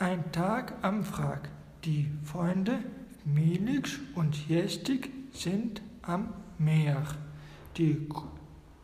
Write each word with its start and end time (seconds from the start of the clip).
Ein 0.00 0.30
Tag 0.30 0.74
am 0.82 1.04
Wrack. 1.10 1.48
Die 1.84 2.08
Freunde 2.22 2.84
Milix 3.24 3.98
und 4.14 4.48
Jestig 4.48 5.10
sind 5.32 5.82
am 6.02 6.32
Meer. 6.56 7.02
Die, 7.76 8.08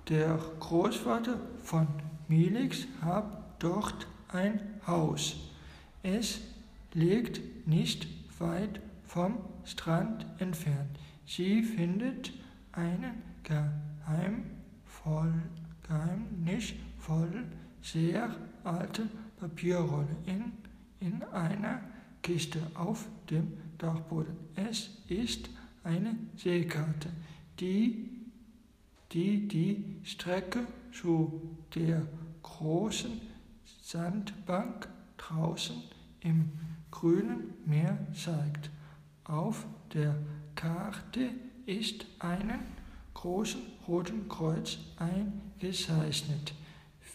der 0.08 0.40
Großvater 0.58 1.38
von 1.62 1.86
Milix 2.26 2.88
hat 3.00 3.26
dort 3.60 4.08
ein 4.26 4.60
Haus. 4.88 5.36
Es 6.02 6.40
liegt 6.94 7.40
nicht 7.68 8.08
weit 8.40 8.80
vom 9.04 9.38
Strand 9.64 10.26
entfernt. 10.38 10.98
Sie 11.26 11.62
findet 11.62 12.32
einen 12.72 13.22
geheimvoll, 13.44 15.32
geheimnisvoll 15.86 17.44
sehr 17.82 18.34
alte 18.64 19.08
Papierrolle 19.38 20.16
in, 20.26 20.50
in 21.04 21.22
einer 21.24 21.80
Kiste 22.22 22.60
auf 22.74 23.06
dem 23.28 23.52
Dachboden. 23.76 24.36
Es 24.56 24.90
ist 25.08 25.50
eine 25.82 26.16
Seekarte, 26.36 27.10
die 27.60 28.10
die, 29.12 29.46
die 29.46 30.00
Strecke 30.02 30.66
zu 30.92 31.56
der 31.74 32.06
großen 32.42 33.20
Sandbank 33.82 34.88
draußen 35.18 35.76
im 36.20 36.50
grünen 36.90 37.52
Meer 37.66 37.98
zeigt. 38.14 38.70
Auf 39.24 39.66
der 39.92 40.16
Karte 40.54 41.30
ist 41.66 42.06
einen 42.18 42.60
großen 43.12 43.60
roten 43.86 44.28
Kreuz 44.28 44.78
eingezeichnet. 44.96 46.54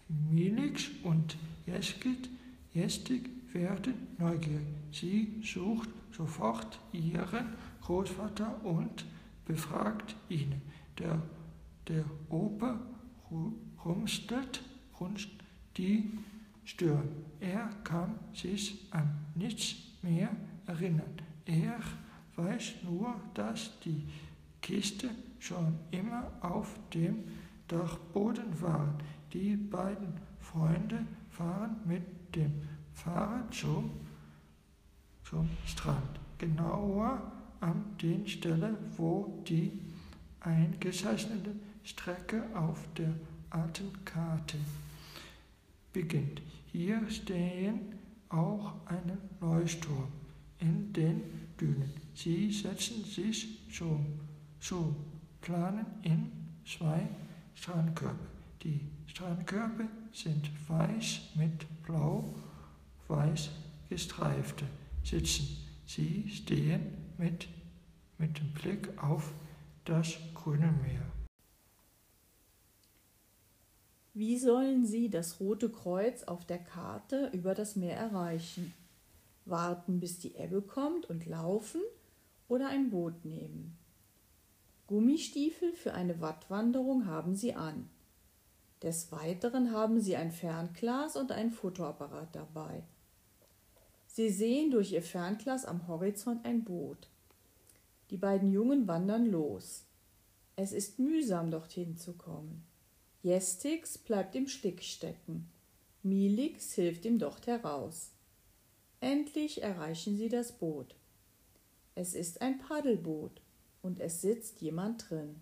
Milix 0.07 0.89
und 1.03 1.37
Jestig 2.73 3.29
werden 3.53 3.93
neugierig. 4.17 4.65
Sie 4.91 5.41
sucht 5.43 5.89
sofort 6.11 6.79
ihren 6.91 7.53
Großvater 7.81 8.63
und 8.63 9.05
befragt 9.45 10.15
ihn. 10.29 10.61
Der, 10.97 11.21
der 11.87 12.05
Opa 12.29 12.79
rumstelt 13.83 14.63
die 15.77 16.11
Stirn. 16.65 17.09
Er 17.39 17.69
kann 17.83 18.15
sich 18.33 18.87
an 18.91 19.09
nichts 19.35 19.75
mehr 20.01 20.29
erinnern. 20.67 21.13
Er 21.45 21.79
weiß 22.35 22.75
nur, 22.83 23.15
dass 23.33 23.79
die 23.79 24.03
Kiste 24.61 25.09
schon 25.39 25.79
immer 25.91 26.31
auf 26.41 26.77
dem 26.93 27.23
Dachboden 27.67 28.61
war. 28.61 28.93
Die 29.33 29.55
beiden 29.55 30.13
Freunde 30.39 31.05
fahren 31.29 31.77
mit 31.85 32.03
dem 32.35 32.51
Fahrrad 33.03 33.53
zum, 33.53 33.91
Strand, 35.65 36.19
genauer 36.37 37.21
an 37.61 37.85
der 38.01 38.27
Stelle, 38.27 38.75
wo 38.97 39.43
die 39.47 39.71
eingezeichnete 40.39 41.55
Strecke 41.83 42.43
auf 42.55 42.79
der 42.97 43.13
alten 43.51 43.91
Karte 44.05 44.57
beginnt. 45.93 46.41
Hier 46.71 47.07
stehen 47.09 47.93
auch 48.29 48.73
ein 48.85 49.17
Leuchtturm 49.39 50.07
in 50.59 50.91
den 50.93 51.21
Dünen. 51.59 51.93
Sie 52.13 52.51
setzen 52.51 53.03
sich 53.05 53.69
zum, 53.71 54.05
zum 54.59 54.95
Planen 55.41 55.85
in 56.03 56.31
zwei 56.65 57.07
Strandkörbe. 57.55 58.27
Die 58.63 58.81
Strandkörbe 59.07 59.87
sind 60.11 60.49
weiß 60.67 61.21
mit 61.35 61.65
blau-weiß 63.09 63.49
gestreifte 63.89 64.65
Sitzen. 65.03 65.57
Sie 65.85 66.29
stehen 66.29 66.93
mit, 67.17 67.47
mit 68.19 68.37
dem 68.37 68.53
Blick 68.53 68.89
auf 69.01 69.33
das 69.85 70.15
grüne 70.35 70.71
Meer. 70.83 71.01
Wie 74.13 74.37
sollen 74.37 74.85
Sie 74.85 75.09
das 75.09 75.39
Rote 75.39 75.69
Kreuz 75.69 76.23
auf 76.23 76.45
der 76.45 76.59
Karte 76.59 77.31
über 77.33 77.55
das 77.55 77.75
Meer 77.75 77.97
erreichen? 77.97 78.73
Warten, 79.45 79.99
bis 79.99 80.19
die 80.19 80.35
Ebbe 80.35 80.61
kommt 80.61 81.09
und 81.09 81.25
laufen 81.25 81.81
oder 82.47 82.67
ein 82.67 82.91
Boot 82.91 83.25
nehmen? 83.25 83.77
Gummistiefel 84.85 85.73
für 85.73 85.93
eine 85.93 86.21
Wattwanderung 86.21 87.07
haben 87.07 87.35
Sie 87.35 87.55
an. 87.55 87.89
Des 88.83 89.11
Weiteren 89.11 89.71
haben 89.71 89.99
Sie 89.99 90.15
ein 90.15 90.31
Fernglas 90.31 91.15
und 91.15 91.31
einen 91.31 91.51
Fotoapparat 91.51 92.35
dabei. 92.35 92.83
Sie 94.19 94.29
sehen 94.29 94.69
durch 94.69 94.91
Ihr 94.91 95.01
Fernglas 95.01 95.63
am 95.63 95.87
Horizont 95.87 96.43
ein 96.43 96.65
Boot. 96.65 97.07
Die 98.09 98.17
beiden 98.17 98.51
Jungen 98.51 98.85
wandern 98.85 99.27
los. 99.27 99.85
Es 100.57 100.73
ist 100.73 100.99
mühsam, 100.99 101.51
dorthin 101.51 101.95
zu 101.95 102.11
kommen. 102.11 102.65
Jestix 103.23 103.97
bleibt 103.97 104.35
im 104.35 104.49
Stick 104.49 104.83
stecken. 104.83 105.49
Milix 106.03 106.73
hilft 106.73 107.05
ihm 107.05 107.17
dort 107.17 107.47
heraus. 107.47 108.11
Endlich 108.99 109.63
erreichen 109.63 110.17
sie 110.17 110.27
das 110.27 110.51
Boot. 110.51 110.95
Es 111.95 112.13
ist 112.13 112.41
ein 112.41 112.59
Paddelboot 112.59 113.39
und 113.81 114.01
es 114.01 114.19
sitzt 114.19 114.59
jemand 114.59 115.09
drin. 115.09 115.37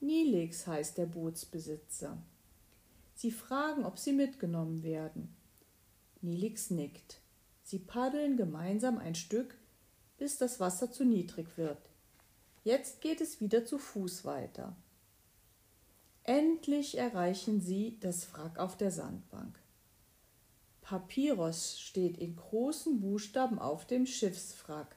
Nilix 0.00 0.66
heißt 0.66 0.98
der 0.98 1.06
Bootsbesitzer. 1.06 2.18
Sie 3.14 3.30
fragen, 3.30 3.84
ob 3.84 4.00
sie 4.00 4.14
mitgenommen 4.14 4.82
werden. 4.82 5.32
Nilix 6.22 6.70
nickt. 6.70 7.20
Sie 7.68 7.78
paddeln 7.78 8.38
gemeinsam 8.38 8.96
ein 8.96 9.14
Stück, 9.14 9.54
bis 10.16 10.38
das 10.38 10.58
Wasser 10.58 10.90
zu 10.90 11.04
niedrig 11.04 11.58
wird. 11.58 11.90
Jetzt 12.64 13.02
geht 13.02 13.20
es 13.20 13.42
wieder 13.42 13.66
zu 13.66 13.76
Fuß 13.76 14.24
weiter. 14.24 14.74
Endlich 16.22 16.96
erreichen 16.96 17.60
sie 17.60 17.98
das 18.00 18.32
Wrack 18.32 18.58
auf 18.58 18.78
der 18.78 18.90
Sandbank. 18.90 19.60
Papyrus 20.80 21.78
steht 21.78 22.16
in 22.16 22.36
großen 22.36 23.00
Buchstaben 23.00 23.58
auf 23.58 23.86
dem 23.86 24.06
Schiffswrack. 24.06 24.96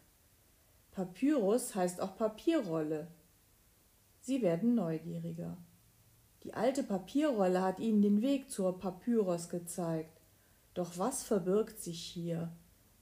Papyrus 0.92 1.76
heißt 1.76 2.00
auch 2.00 2.16
Papierrolle. 2.16 3.10
Sie 4.22 4.42
werden 4.42 4.76
neugieriger. 4.76 5.58
Die 6.44 6.54
alte 6.54 6.84
Papierrolle 6.84 7.62
hat 7.62 7.82
ihnen 7.82 8.02
den 8.02 8.22
Weg 8.22 8.50
zur 8.50 8.80
Papyrus 8.80 9.50
gezeigt. 9.50 10.22
Doch 10.74 10.98
was 10.98 11.24
verbirgt 11.24 11.78
sich 11.78 12.02
hier? 12.02 12.50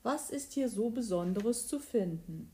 Was 0.01 0.29
ist 0.29 0.53
hier 0.53 0.69
so 0.69 0.89
Besonderes 0.89 1.67
zu 1.67 1.79
finden? 1.79 2.51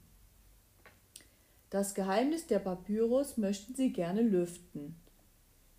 Das 1.70 1.94
Geheimnis 1.94 2.48
der 2.48 2.60
Papyrus 2.60 3.38
möchten 3.38 3.76
sie 3.76 3.92
gerne 3.92 4.22
lüften. 4.22 4.96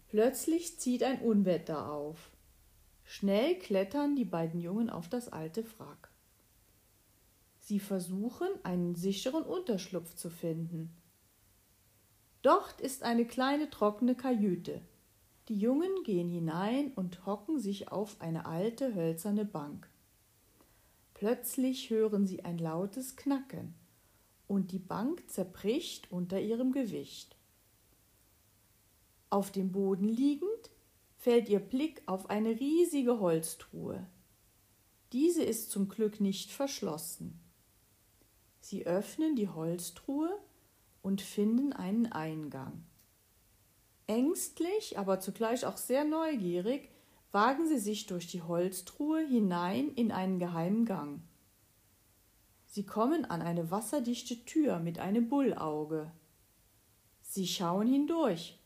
Plötzlich 0.08 0.78
zieht 0.78 1.02
ein 1.02 1.20
Unwetter 1.20 1.90
auf. 1.90 2.30
Schnell 3.02 3.58
klettern 3.58 4.14
die 4.14 4.24
beiden 4.24 4.60
Jungen 4.60 4.90
auf 4.90 5.08
das 5.08 5.28
alte 5.28 5.64
Wrack. 5.78 6.10
Sie 7.58 7.80
versuchen, 7.80 8.48
einen 8.62 8.94
sicheren 8.94 9.42
Unterschlupf 9.42 10.14
zu 10.14 10.30
finden. 10.30 10.94
Dort 12.42 12.80
ist 12.80 13.02
eine 13.02 13.24
kleine 13.24 13.70
trockene 13.70 14.14
Kajüte. 14.14 14.82
Die 15.48 15.58
Jungen 15.58 16.04
gehen 16.04 16.28
hinein 16.28 16.92
und 16.94 17.26
hocken 17.26 17.58
sich 17.58 17.90
auf 17.90 18.20
eine 18.20 18.46
alte 18.46 18.94
hölzerne 18.94 19.44
Bank. 19.44 19.88
Plötzlich 21.16 21.88
hören 21.88 22.26
sie 22.26 22.44
ein 22.44 22.58
lautes 22.58 23.16
Knacken 23.16 23.74
und 24.46 24.70
die 24.70 24.78
Bank 24.78 25.30
zerbricht 25.30 26.12
unter 26.12 26.38
ihrem 26.38 26.72
Gewicht. 26.72 27.38
Auf 29.30 29.50
dem 29.50 29.72
Boden 29.72 30.10
liegend 30.10 30.70
fällt 31.16 31.48
ihr 31.48 31.60
Blick 31.60 32.02
auf 32.04 32.28
eine 32.28 32.60
riesige 32.60 33.18
Holztruhe. 33.18 34.06
Diese 35.14 35.42
ist 35.42 35.70
zum 35.70 35.88
Glück 35.88 36.20
nicht 36.20 36.50
verschlossen. 36.50 37.40
Sie 38.60 38.84
öffnen 38.84 39.36
die 39.36 39.48
Holztruhe 39.48 40.38
und 41.00 41.22
finden 41.22 41.72
einen 41.72 42.12
Eingang. 42.12 42.84
Ängstlich, 44.06 44.98
aber 44.98 45.18
zugleich 45.20 45.64
auch 45.64 45.78
sehr 45.78 46.04
neugierig, 46.04 46.90
wagen 47.32 47.66
sie 47.66 47.78
sich 47.78 48.06
durch 48.06 48.26
die 48.26 48.42
Holztruhe 48.42 49.26
hinein 49.26 49.90
in 49.90 50.12
einen 50.12 50.38
geheimen 50.38 50.84
Gang. 50.84 51.20
Sie 52.66 52.84
kommen 52.84 53.24
an 53.24 53.42
eine 53.42 53.70
wasserdichte 53.70 54.44
Tür 54.44 54.78
mit 54.78 54.98
einem 54.98 55.28
Bullauge. 55.28 56.10
Sie 57.22 57.46
schauen 57.46 57.86
hindurch 57.86 58.58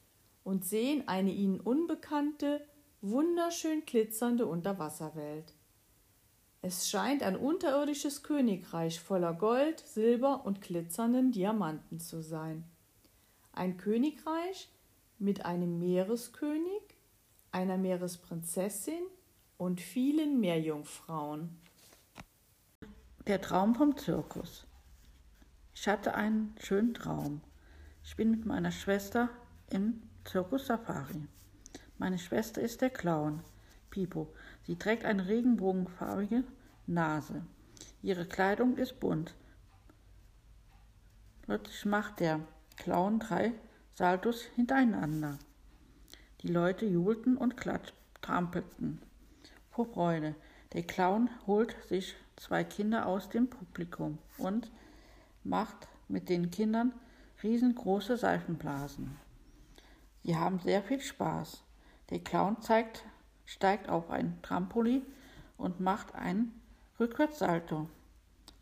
und 0.44 0.64
sehen 0.64 1.06
eine 1.06 1.32
ihnen 1.32 1.60
unbekannte, 1.60 2.66
wunderschön 3.00 3.84
glitzernde 3.86 4.46
Unterwasserwelt. 4.46 5.54
Es 6.62 6.90
scheint 6.90 7.22
ein 7.22 7.36
unterirdisches 7.36 8.22
Königreich 8.22 9.00
voller 9.00 9.32
Gold, 9.32 9.80
Silber 9.80 10.44
und 10.44 10.60
glitzernden 10.60 11.32
Diamanten 11.32 12.00
zu 12.00 12.22
sein. 12.22 12.64
Ein 13.52 13.78
Königreich 13.78 14.68
mit 15.18 15.46
einem 15.46 15.78
Meereskönig, 15.78 16.82
einer 17.52 17.78
Meeresprinzessin 17.78 19.02
und 19.56 19.80
vielen 19.80 20.40
Meerjungfrauen. 20.40 21.60
Der 23.26 23.40
Traum 23.40 23.74
vom 23.74 23.96
Zirkus. 23.96 24.66
Ich 25.74 25.88
hatte 25.88 26.14
einen 26.14 26.54
schönen 26.60 26.94
Traum. 26.94 27.40
Ich 28.02 28.16
bin 28.16 28.30
mit 28.30 28.46
meiner 28.46 28.72
Schwester 28.72 29.28
im 29.70 30.02
Zirkus 30.24 30.66
Safari. 30.66 31.26
Meine 31.98 32.18
Schwester 32.18 32.60
ist 32.60 32.80
der 32.80 32.90
Clown, 32.90 33.42
Pipo. 33.90 34.32
Sie 34.62 34.76
trägt 34.76 35.04
eine 35.04 35.26
regenbogenfarbige 35.26 36.44
Nase. 36.86 37.44
Ihre 38.02 38.26
Kleidung 38.26 38.76
ist 38.76 39.00
bunt. 39.00 39.34
Plötzlich 41.42 41.84
macht 41.84 42.20
der 42.20 42.40
Clown 42.76 43.18
drei 43.18 43.52
Saltos 43.94 44.42
hintereinander. 44.54 45.38
Die 46.42 46.48
Leute 46.48 46.86
jubelten 46.86 47.36
und 47.36 47.54
trampelten 48.22 49.02
vor 49.70 49.84
Freude. 49.84 50.34
Der 50.72 50.82
Clown 50.84 51.28
holt 51.46 51.76
sich 51.86 52.14
zwei 52.36 52.64
Kinder 52.64 53.04
aus 53.04 53.28
dem 53.28 53.50
Publikum 53.50 54.16
und 54.38 54.70
macht 55.44 55.88
mit 56.08 56.30
den 56.30 56.50
Kindern 56.50 56.94
riesengroße 57.42 58.16
Seifenblasen. 58.16 59.18
Sie 60.22 60.34
haben 60.34 60.60
sehr 60.60 60.82
viel 60.82 61.00
Spaß. 61.00 61.62
Der 62.08 62.20
Clown 62.20 62.62
zeigt, 62.62 63.04
steigt 63.44 63.90
auf 63.90 64.10
ein 64.10 64.38
Trampolin 64.40 65.02
und 65.58 65.80
macht 65.80 66.14
einen 66.14 66.58
Rückwärtssalto. 66.98 67.86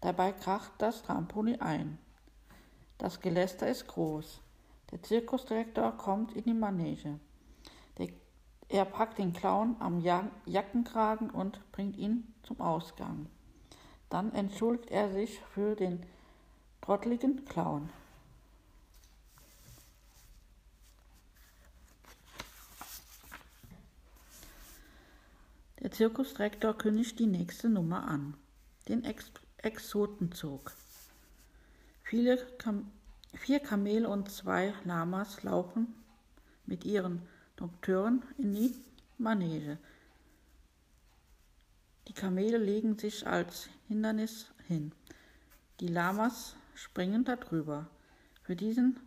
Dabei 0.00 0.32
kracht 0.32 0.72
das 0.78 1.04
Trampolin 1.04 1.60
ein. 1.60 1.98
Das 2.98 3.20
Geläster 3.20 3.68
ist 3.68 3.86
groß. 3.86 4.40
Der 4.90 5.00
Zirkusdirektor 5.00 5.96
kommt 5.96 6.32
in 6.32 6.44
die 6.44 6.54
Manege. 6.54 7.20
Er 8.68 8.84
packt 8.84 9.18
den 9.18 9.32
Clown 9.32 9.76
am 9.78 10.00
Jackenkragen 10.00 11.30
und 11.30 11.60
bringt 11.72 11.96
ihn 11.96 12.34
zum 12.42 12.60
Ausgang. 12.60 13.26
Dann 14.10 14.32
entschuldigt 14.34 14.90
er 14.90 15.10
sich 15.10 15.40
für 15.54 15.74
den 15.74 16.04
trottligen 16.82 17.44
Clown. 17.46 17.88
Der 25.80 25.92
Zirkusdirektor 25.92 26.76
kündigt 26.76 27.18
die 27.18 27.26
nächste 27.26 27.68
Nummer 27.68 28.06
an, 28.06 28.34
den 28.88 29.04
Ex 29.04 29.30
Exotenzug. 29.58 30.72
Kam 32.58 32.90
vier 33.34 33.60
Kamele 33.60 34.08
und 34.08 34.30
zwei 34.30 34.74
Lamas 34.84 35.42
laufen 35.42 35.94
mit 36.66 36.84
ihren 36.84 37.22
Dokteuren 37.58 38.22
in 38.36 38.54
die 38.54 38.72
Manege. 39.18 39.78
Die 42.06 42.12
Kamele 42.12 42.56
legen 42.56 42.96
sich 42.96 43.26
als 43.26 43.68
Hindernis 43.88 44.46
hin. 44.68 44.92
Die 45.80 45.88
Lamas 45.88 46.54
springen 46.76 47.24
darüber. 47.24 47.88
Für 48.44 48.54
diesen 48.54 49.00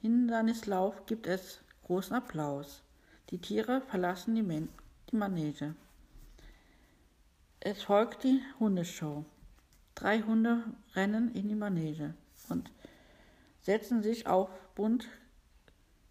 Hindernislauf 0.00 1.06
gibt 1.06 1.28
es 1.28 1.60
großen 1.84 2.16
Applaus. 2.16 2.82
Die 3.30 3.38
Tiere 3.38 3.82
verlassen 3.82 4.34
die, 4.34 4.42
Man 4.42 4.68
die 5.12 5.16
Manege. 5.16 5.76
Es 7.60 7.84
folgt 7.84 8.24
die 8.24 8.42
Hundeshow. 8.58 9.24
Drei 9.94 10.22
Hunde 10.22 10.64
rennen 10.96 11.32
in 11.36 11.48
die 11.48 11.54
Manege 11.54 12.14
und 12.48 12.68
setzen 13.62 14.02
sich 14.02 14.26
auf 14.26 14.50
bunt 14.74 15.06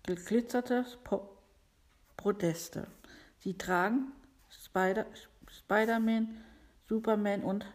geglitzerte 0.04 0.86
Podeste. 2.22 2.86
Sie 3.40 3.58
tragen 3.58 4.12
Spider 4.48 5.08
Spider-Man, 5.48 6.38
Superman 6.88 7.44
und 7.44 7.66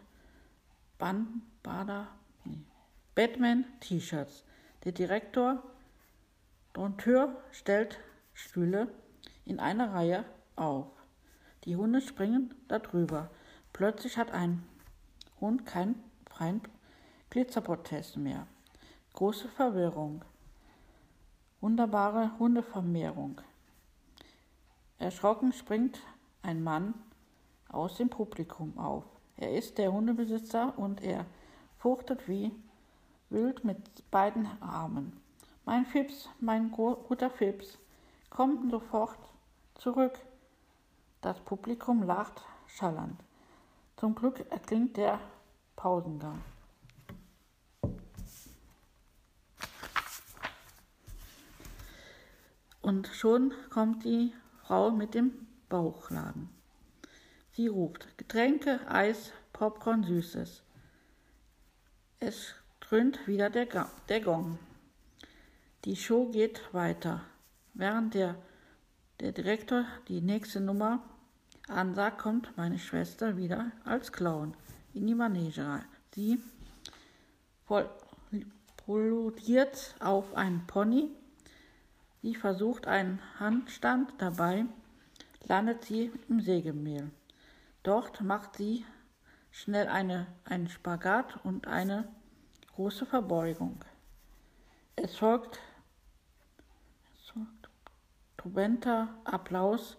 Ban 0.97 1.41
Bada, 1.61 2.07
nee, 2.45 2.63
Batman-T-Shirts. 3.13 4.45
Der 4.85 4.93
Direktor 4.93 5.61
Dompteur 6.71 7.35
stellt 7.51 7.99
Stühle 8.33 8.87
in 9.43 9.59
einer 9.59 9.93
Reihe 9.93 10.23
auf. 10.55 10.87
Die 11.65 11.75
Hunde 11.75 11.99
springen 11.99 12.53
darüber. 12.69 13.29
Plötzlich 13.73 14.17
hat 14.17 14.31
ein 14.31 14.63
Hund 15.41 15.65
keinen 15.65 16.01
freien 16.29 16.61
Glitzerprotest 17.31 18.15
mehr. 18.15 18.47
Große 19.13 19.49
Verwirrung. 19.49 20.23
Wunderbare 21.59 22.31
Hundevermehrung. 22.39 23.41
Erschrocken 24.99 25.53
springt 25.53 26.01
ein 26.41 26.63
Mann 26.63 26.95
aus 27.69 27.97
dem 27.97 28.09
Publikum 28.09 28.77
auf. 28.77 29.03
Er 29.37 29.55
ist 29.55 29.77
der 29.77 29.91
Hundebesitzer 29.91 30.73
und 30.77 31.03
er 31.03 31.25
fuchtet 31.77 32.27
wie 32.27 32.51
wild 33.29 33.63
mit 33.63 34.09
beiden 34.09 34.47
Armen. 34.61 35.19
Mein 35.65 35.85
Fips, 35.85 36.29
mein 36.39 36.71
guter 36.71 37.29
Fips, 37.29 37.77
komm 38.29 38.71
sofort 38.71 39.19
zurück. 39.75 40.17
Das 41.21 41.39
Publikum 41.41 42.03
lacht 42.03 42.43
schallernd. 42.67 43.19
Zum 43.97 44.15
Glück 44.15 44.49
erklingt 44.49 44.97
der 44.97 45.19
Pausengang. 45.75 46.41
Und 52.81 53.07
schon 53.07 53.53
kommt 53.69 54.05
die 54.05 54.33
Frau 54.67 54.91
mit 54.91 55.13
dem 55.13 55.31
Bauchladen. 55.69 56.49
Sie 57.53 57.67
ruft 57.67 58.17
Getränke, 58.17 58.81
Eis, 58.89 59.31
Popcorn, 59.53 60.03
Süßes. 60.03 60.61
Es 62.19 62.53
dröhnt 62.81 63.25
wieder 63.27 63.49
der, 63.49 63.89
der 64.09 64.19
Gong. 64.19 64.59
Die 65.85 65.95
Show 65.95 66.25
geht 66.25 66.61
weiter. 66.73 67.23
Während 67.75 68.13
der, 68.13 68.35
der 69.21 69.31
Direktor 69.31 69.85
die 70.09 70.19
nächste 70.19 70.59
Nummer 70.59 71.01
ansagt, 71.69 72.17
kommt 72.17 72.57
meine 72.57 72.77
Schwester 72.77 73.37
wieder 73.37 73.71
als 73.85 74.11
Clown 74.11 74.53
in 74.93 75.07
die 75.07 75.15
Manege. 75.15 75.81
Sie 76.13 76.41
poliert 78.85 79.95
auf 80.01 80.35
einen 80.35 80.67
Pony. 80.67 81.09
Sie 82.27 82.35
versucht 82.35 82.87
einen 82.87 83.21
Handstand, 83.39 84.11
dabei 84.17 84.65
landet 85.45 85.85
sie 85.85 86.11
im 86.27 86.41
Sägemehl. 86.41 87.09
Dort 87.83 88.19
macht 88.19 88.57
sie 88.57 88.85
schnell 89.49 89.87
eine, 89.87 90.27
einen 90.43 90.67
Spagat 90.67 91.39
und 91.45 91.67
eine 91.67 92.05
große 92.75 93.05
Verbeugung. 93.05 93.79
Es 94.97 95.15
folgt, 95.15 95.57
es 97.15 97.29
folgt 97.29 97.69
Trubenter 98.35 99.07
Applaus. 99.23 99.95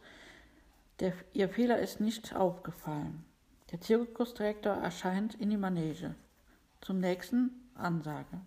Der, 1.00 1.14
ihr 1.33 1.49
Fehler 1.49 1.79
ist 1.79 1.99
nicht 1.99 2.37
aufgefallen. 2.37 3.25
Der 3.71 3.81
Zirkusdirektor 3.81 4.75
erscheint 4.75 5.35
in 5.37 5.49
die 5.49 5.57
Manege. 5.57 6.14
Zum 6.83 6.99
nächsten 6.99 7.71
Ansage. 7.75 8.38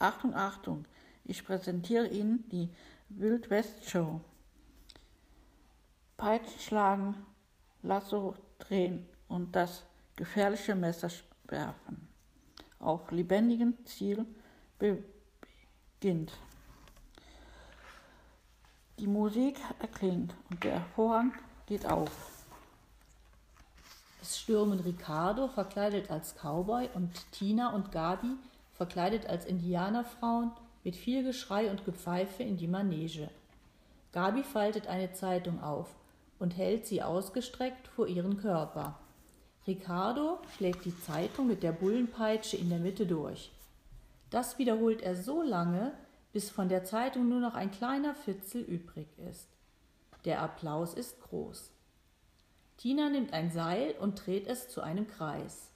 Achtung, 0.00 0.34
Achtung, 0.34 0.86
ich 1.24 1.44
präsentiere 1.44 2.08
Ihnen 2.08 2.48
die 2.48 2.68
Wild 3.18 3.50
West 3.50 3.88
Show. 3.88 4.20
Peitschen 6.16 6.60
schlagen, 6.60 7.26
Lasso 7.82 8.34
drehen 8.58 9.06
und 9.28 9.54
das 9.54 9.84
gefährliche 10.16 10.74
Messer 10.74 11.10
werfen. 11.44 12.08
Auf 12.78 13.10
lebendigem 13.10 13.74
Ziel 13.84 14.24
beginnt. 14.78 16.32
Die 18.98 19.06
Musik 19.06 19.58
erklingt 19.80 20.34
und 20.50 20.64
der 20.64 20.80
Vorhang 20.94 21.34
geht 21.66 21.86
auf. 21.86 22.10
Es 24.20 24.38
stürmen 24.38 24.80
Ricardo, 24.80 25.48
verkleidet 25.48 26.10
als 26.10 26.34
Cowboy, 26.36 26.88
und 26.94 27.10
Tina 27.32 27.74
und 27.74 27.90
Gabi, 27.92 28.36
verkleidet 28.74 29.26
als 29.26 29.44
Indianerfrauen, 29.44 30.52
mit 30.84 30.96
viel 30.96 31.22
Geschrei 31.22 31.70
und 31.70 31.84
Gepfeife 31.84 32.42
in 32.42 32.56
die 32.56 32.68
Manege. 32.68 33.30
Gabi 34.12 34.42
faltet 34.42 34.86
eine 34.86 35.12
Zeitung 35.12 35.62
auf 35.62 35.94
und 36.38 36.56
hält 36.56 36.86
sie 36.86 37.02
ausgestreckt 37.02 37.88
vor 37.88 38.06
ihren 38.06 38.38
Körper. 38.38 38.98
Ricardo 39.66 40.38
schlägt 40.56 40.84
die 40.84 40.98
Zeitung 41.00 41.46
mit 41.46 41.62
der 41.62 41.72
Bullenpeitsche 41.72 42.56
in 42.56 42.68
der 42.68 42.80
Mitte 42.80 43.06
durch. 43.06 43.52
Das 44.30 44.58
wiederholt 44.58 45.02
er 45.02 45.14
so 45.14 45.42
lange, 45.42 45.92
bis 46.32 46.50
von 46.50 46.68
der 46.68 46.84
Zeitung 46.84 47.28
nur 47.28 47.40
noch 47.40 47.54
ein 47.54 47.70
kleiner 47.70 48.14
Fitzel 48.14 48.62
übrig 48.62 49.06
ist. 49.30 49.48
Der 50.24 50.40
Applaus 50.40 50.94
ist 50.94 51.20
groß. 51.20 51.70
Tina 52.76 53.10
nimmt 53.10 53.32
ein 53.32 53.50
Seil 53.50 53.94
und 54.00 54.26
dreht 54.26 54.46
es 54.46 54.68
zu 54.68 54.80
einem 54.80 55.06
Kreis. 55.06 55.71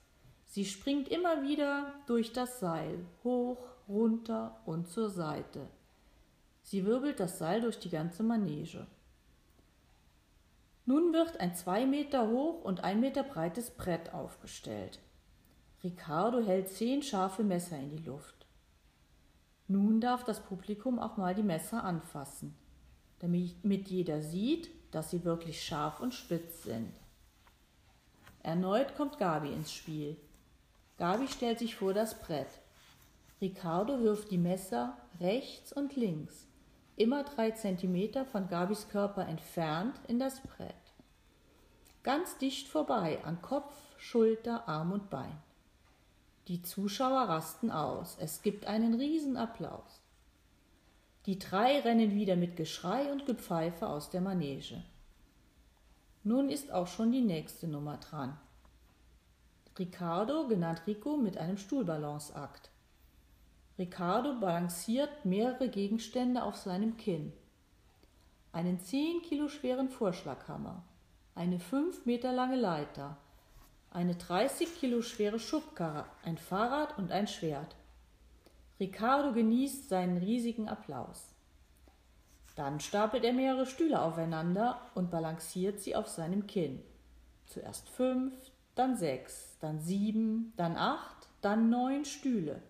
Sie 0.56 0.64
springt 0.64 1.08
immer 1.08 1.42
wieder 1.42 1.92
durch 2.06 2.32
das 2.32 2.60
Seil, 2.60 3.04
hoch, 3.24 3.58
runter 3.86 4.58
und 4.64 4.88
zur 4.88 5.10
Seite. 5.10 5.68
Sie 6.62 6.86
wirbelt 6.86 7.20
das 7.20 7.38
Seil 7.38 7.60
durch 7.60 7.78
die 7.78 7.90
ganze 7.90 8.22
Manege. 8.22 8.86
Nun 10.86 11.12
wird 11.12 11.40
ein 11.40 11.54
zwei 11.54 11.84
Meter 11.84 12.30
hoch 12.30 12.64
und 12.64 12.84
ein 12.84 13.00
Meter 13.00 13.22
breites 13.22 13.68
Brett 13.68 14.14
aufgestellt. 14.14 14.98
Ricardo 15.84 16.40
hält 16.40 16.70
zehn 16.70 17.02
scharfe 17.02 17.44
Messer 17.44 17.76
in 17.76 17.90
die 17.90 18.02
Luft. 18.02 18.46
Nun 19.68 20.00
darf 20.00 20.24
das 20.24 20.40
Publikum 20.40 20.98
auch 20.98 21.18
mal 21.18 21.34
die 21.34 21.42
Messer 21.42 21.84
anfassen, 21.84 22.56
damit 23.18 23.88
jeder 23.88 24.22
sieht, 24.22 24.70
dass 24.90 25.10
sie 25.10 25.22
wirklich 25.22 25.62
scharf 25.62 26.00
und 26.00 26.14
spitz 26.14 26.62
sind. 26.62 26.94
Erneut 28.42 28.96
kommt 28.96 29.18
Gabi 29.18 29.52
ins 29.52 29.70
Spiel. 29.70 30.16
Gabi 30.98 31.28
stellt 31.28 31.58
sich 31.58 31.74
vor 31.74 31.92
das 31.92 32.18
Brett. 32.20 32.48
Ricardo 33.40 34.00
wirft 34.00 34.30
die 34.30 34.38
Messer 34.38 34.96
rechts 35.20 35.72
und 35.72 35.94
links, 35.96 36.46
immer 36.96 37.22
drei 37.24 37.50
Zentimeter 37.50 38.24
von 38.24 38.48
Gabis 38.48 38.88
Körper 38.88 39.26
entfernt 39.26 40.00
in 40.08 40.18
das 40.18 40.40
Brett. 40.40 40.74
Ganz 42.02 42.38
dicht 42.38 42.68
vorbei 42.68 43.18
an 43.24 43.42
Kopf, 43.42 43.74
Schulter, 43.98 44.68
Arm 44.68 44.92
und 44.92 45.10
Bein. 45.10 45.36
Die 46.48 46.62
Zuschauer 46.62 47.22
rasten 47.22 47.72
aus. 47.72 48.16
Es 48.20 48.40
gibt 48.40 48.66
einen 48.66 48.94
Riesenapplaus. 48.94 50.00
Die 51.26 51.40
drei 51.40 51.80
rennen 51.80 52.14
wieder 52.14 52.36
mit 52.36 52.56
Geschrei 52.56 53.10
und 53.10 53.26
Gepfeife 53.26 53.88
aus 53.88 54.10
der 54.10 54.20
Manege. 54.20 54.84
Nun 56.22 56.48
ist 56.48 56.70
auch 56.70 56.86
schon 56.86 57.10
die 57.10 57.22
nächste 57.22 57.66
Nummer 57.66 57.96
dran. 57.96 58.38
Ricardo, 59.78 60.48
genannt 60.48 60.82
Rico, 60.86 61.16
mit 61.16 61.36
einem 61.36 61.58
Stuhlbalanceakt. 61.58 62.70
Ricardo 63.78 64.40
balanciert 64.40 65.24
mehrere 65.24 65.68
Gegenstände 65.68 66.42
auf 66.42 66.56
seinem 66.56 66.96
Kinn. 66.96 67.32
Einen 68.52 68.80
zehn 68.80 69.20
Kilo 69.20 69.48
schweren 69.48 69.90
Vorschlaghammer, 69.90 70.82
eine 71.34 71.58
fünf 71.58 72.06
Meter 72.06 72.32
lange 72.32 72.56
Leiter, 72.56 73.18
eine 73.90 74.14
30 74.14 74.80
Kilo 74.80 75.02
schwere 75.02 75.38
Schubkarre, 75.38 76.06
ein 76.24 76.38
Fahrrad 76.38 76.96
und 76.96 77.12
ein 77.12 77.26
Schwert. 77.26 77.76
Ricardo 78.80 79.32
genießt 79.32 79.90
seinen 79.90 80.16
riesigen 80.16 80.68
Applaus. 80.68 81.34
Dann 82.54 82.80
stapelt 82.80 83.24
er 83.24 83.34
mehrere 83.34 83.66
Stühle 83.66 84.00
aufeinander 84.00 84.80
und 84.94 85.10
balanciert 85.10 85.80
sie 85.80 85.94
auf 85.94 86.08
seinem 86.08 86.46
Kinn. 86.46 86.82
Zuerst 87.44 87.90
fünf, 87.90 88.32
dann 88.74 88.96
sechs, 88.96 89.55
dann 89.66 89.80
sieben, 89.80 90.52
dann 90.56 90.76
acht, 90.76 91.28
dann 91.42 91.70
neun 91.70 92.04
Stühle. 92.04 92.62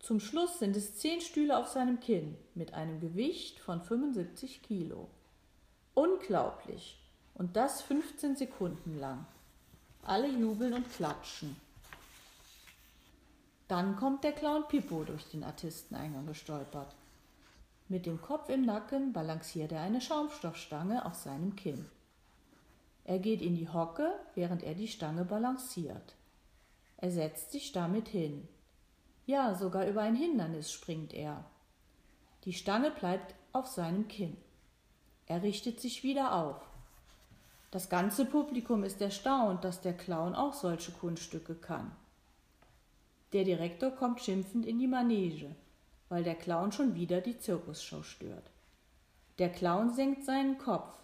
Zum 0.00 0.20
Schluss 0.20 0.58
sind 0.58 0.76
es 0.76 0.98
zehn 0.98 1.22
Stühle 1.22 1.56
auf 1.56 1.68
seinem 1.68 1.98
Kinn 1.98 2.36
mit 2.54 2.74
einem 2.74 3.00
Gewicht 3.00 3.58
von 3.58 3.80
75 3.80 4.62
Kilo. 4.62 5.08
Unglaublich! 5.94 7.00
Und 7.34 7.56
das 7.56 7.80
15 7.82 8.36
Sekunden 8.36 9.00
lang. 9.00 9.24
Alle 10.02 10.28
jubeln 10.28 10.74
und 10.74 10.92
klatschen. 10.92 11.56
Dann 13.66 13.96
kommt 13.96 14.24
der 14.24 14.32
Clown 14.32 14.68
Pippo 14.68 15.04
durch 15.04 15.24
den 15.30 15.42
Artisteneingang 15.42 16.26
gestolpert. 16.26 16.94
Mit 17.88 18.04
dem 18.04 18.20
Kopf 18.20 18.50
im 18.50 18.66
Nacken 18.66 19.14
balanciert 19.14 19.72
er 19.72 19.80
eine 19.80 20.02
Schaumstoffstange 20.02 21.04
auf 21.06 21.14
seinem 21.14 21.56
Kinn. 21.56 21.86
Er 23.04 23.18
geht 23.18 23.42
in 23.42 23.54
die 23.54 23.68
Hocke, 23.68 24.12
während 24.34 24.62
er 24.62 24.74
die 24.74 24.88
Stange 24.88 25.24
balanciert. 25.24 26.14
Er 26.96 27.10
setzt 27.10 27.52
sich 27.52 27.72
damit 27.72 28.08
hin. 28.08 28.48
Ja, 29.26 29.54
sogar 29.54 29.86
über 29.86 30.02
ein 30.02 30.16
Hindernis 30.16 30.72
springt 30.72 31.12
er. 31.12 31.44
Die 32.44 32.52
Stange 32.52 32.90
bleibt 32.90 33.34
auf 33.52 33.66
seinem 33.66 34.08
Kinn. 34.08 34.36
Er 35.26 35.42
richtet 35.42 35.80
sich 35.80 36.02
wieder 36.02 36.34
auf. 36.34 36.60
Das 37.70 37.88
ganze 37.88 38.24
Publikum 38.24 38.84
ist 38.84 39.00
erstaunt, 39.00 39.64
dass 39.64 39.80
der 39.80 39.96
Clown 39.96 40.34
auch 40.34 40.52
solche 40.52 40.92
Kunststücke 40.92 41.54
kann. 41.54 41.90
Der 43.32 43.44
Direktor 43.44 43.90
kommt 43.90 44.20
schimpfend 44.20 44.64
in 44.64 44.78
die 44.78 44.86
Manege, 44.86 45.56
weil 46.08 46.22
der 46.22 46.36
Clown 46.36 46.70
schon 46.70 46.94
wieder 46.94 47.20
die 47.20 47.38
Zirkusshow 47.38 48.02
stört. 48.02 48.50
Der 49.38 49.50
Clown 49.50 49.92
senkt 49.92 50.24
seinen 50.24 50.56
Kopf. 50.58 50.96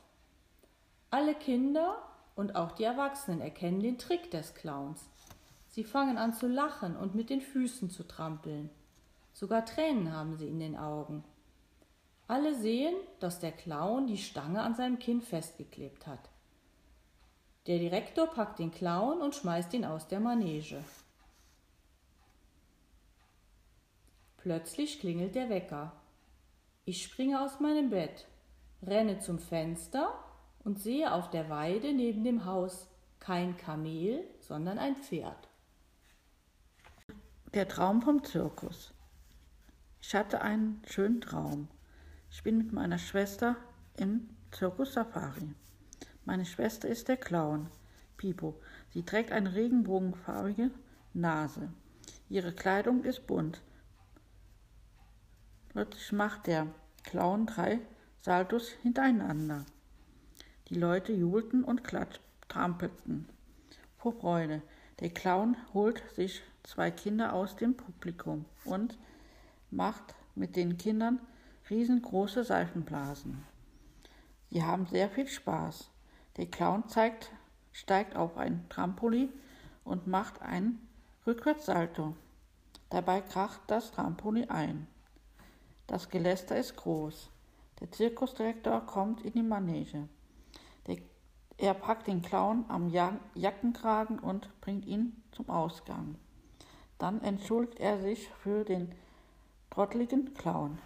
Alle 1.10 1.34
Kinder 1.34 1.98
und 2.36 2.54
auch 2.54 2.72
die 2.72 2.84
Erwachsenen 2.84 3.40
erkennen 3.40 3.80
den 3.80 3.98
Trick 3.98 4.30
des 4.30 4.54
Clowns. 4.54 5.08
Sie 5.68 5.82
fangen 5.82 6.18
an 6.18 6.34
zu 6.34 6.46
lachen 6.46 6.96
und 6.96 7.16
mit 7.16 7.30
den 7.30 7.40
Füßen 7.40 7.90
zu 7.90 8.04
trampeln. 8.04 8.70
Sogar 9.32 9.64
Tränen 9.64 10.12
haben 10.12 10.36
sie 10.36 10.48
in 10.48 10.60
den 10.60 10.76
Augen. 10.76 11.24
Alle 12.28 12.54
sehen, 12.54 12.94
dass 13.18 13.40
der 13.40 13.50
Clown 13.50 14.06
die 14.06 14.18
Stange 14.18 14.62
an 14.62 14.76
seinem 14.76 15.00
Kinn 15.00 15.20
festgeklebt 15.20 16.06
hat. 16.06 16.30
Der 17.66 17.78
Direktor 17.78 18.28
packt 18.28 18.60
den 18.60 18.70
Clown 18.70 19.20
und 19.20 19.34
schmeißt 19.34 19.74
ihn 19.74 19.84
aus 19.84 20.06
der 20.06 20.20
Manege. 20.20 20.84
Plötzlich 24.36 25.00
klingelt 25.00 25.34
der 25.34 25.50
Wecker. 25.50 25.92
Ich 26.84 27.02
springe 27.02 27.42
aus 27.42 27.58
meinem 27.58 27.90
Bett, 27.90 28.26
renne 28.82 29.18
zum 29.18 29.38
Fenster 29.38 30.14
und 30.64 30.78
sehe 30.80 31.12
auf 31.12 31.30
der 31.30 31.48
Weide 31.48 31.92
neben 31.92 32.24
dem 32.24 32.44
Haus 32.44 32.88
kein 33.18 33.56
Kamel, 33.56 34.24
sondern 34.40 34.78
ein 34.78 34.96
Pferd. 34.96 35.48
Der 37.54 37.68
Traum 37.68 38.02
vom 38.02 38.24
Zirkus. 38.24 38.94
Ich 40.00 40.14
hatte 40.14 40.40
einen 40.40 40.82
schönen 40.86 41.20
Traum. 41.20 41.68
Ich 42.30 42.42
bin 42.42 42.58
mit 42.58 42.72
meiner 42.72 42.98
Schwester 42.98 43.56
im 43.96 44.30
Zirkus 44.50 44.94
Safari. 44.94 45.54
Meine 46.24 46.44
Schwester 46.44 46.88
ist 46.88 47.08
der 47.08 47.16
Clown, 47.16 47.68
Pipo. 48.16 48.60
Sie 48.90 49.02
trägt 49.02 49.32
eine 49.32 49.54
regenbogenfarbige 49.54 50.70
Nase. 51.12 51.72
Ihre 52.28 52.52
Kleidung 52.52 53.04
ist 53.04 53.26
bunt. 53.26 53.60
Plötzlich 55.70 56.12
macht 56.12 56.46
der 56.46 56.68
Clown 57.02 57.46
drei 57.46 57.80
Saltos 58.20 58.68
hintereinander. 58.82 59.64
Die 60.70 60.78
Leute 60.78 61.12
jubelten 61.12 61.64
und 61.64 61.82
trampelten 62.48 63.28
vor 63.98 64.12
Freude. 64.12 64.62
Der 65.00 65.10
Clown 65.10 65.56
holt 65.74 66.00
sich 66.14 66.42
zwei 66.62 66.92
Kinder 66.92 67.32
aus 67.32 67.56
dem 67.56 67.76
Publikum 67.76 68.44
und 68.64 68.96
macht 69.72 70.14
mit 70.36 70.54
den 70.54 70.78
Kindern 70.78 71.18
riesengroße 71.70 72.44
Seifenblasen. 72.44 73.42
Sie 74.50 74.62
haben 74.62 74.86
sehr 74.86 75.10
viel 75.10 75.26
Spaß. 75.26 75.90
Der 76.36 76.46
Clown 76.46 76.88
zeigt, 76.88 77.32
steigt 77.72 78.14
auf 78.14 78.36
ein 78.36 78.64
Trampolin 78.68 79.30
und 79.82 80.06
macht 80.06 80.40
einen 80.40 80.86
Rückwärtssalto. 81.26 82.14
Dabei 82.90 83.22
kracht 83.22 83.62
das 83.66 83.90
Trampolin 83.90 84.48
ein. 84.48 84.86
Das 85.88 86.08
Geläster 86.08 86.56
ist 86.56 86.76
groß. 86.76 87.28
Der 87.80 87.90
Zirkusdirektor 87.90 88.86
kommt 88.86 89.22
in 89.24 89.32
die 89.32 89.42
Manege. 89.42 90.08
Er 91.60 91.74
packt 91.74 92.06
den 92.06 92.22
Clown 92.22 92.64
am 92.68 92.88
Jackenkragen 92.88 94.18
und 94.18 94.48
bringt 94.62 94.86
ihn 94.86 95.22
zum 95.30 95.50
Ausgang. 95.50 96.14
Dann 96.96 97.20
entschuldigt 97.20 97.78
er 97.78 98.00
sich 98.00 98.30
für 98.42 98.64
den 98.64 98.94
trotteligen 99.68 100.32
Clown. 100.32 100.78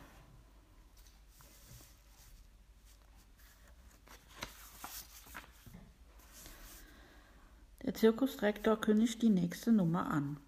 Der 7.84 7.94
Zirkusdirektor 7.94 8.80
kündigt 8.80 9.22
die 9.22 9.28
nächste 9.28 9.70
Nummer 9.70 10.10
an, 10.10 10.40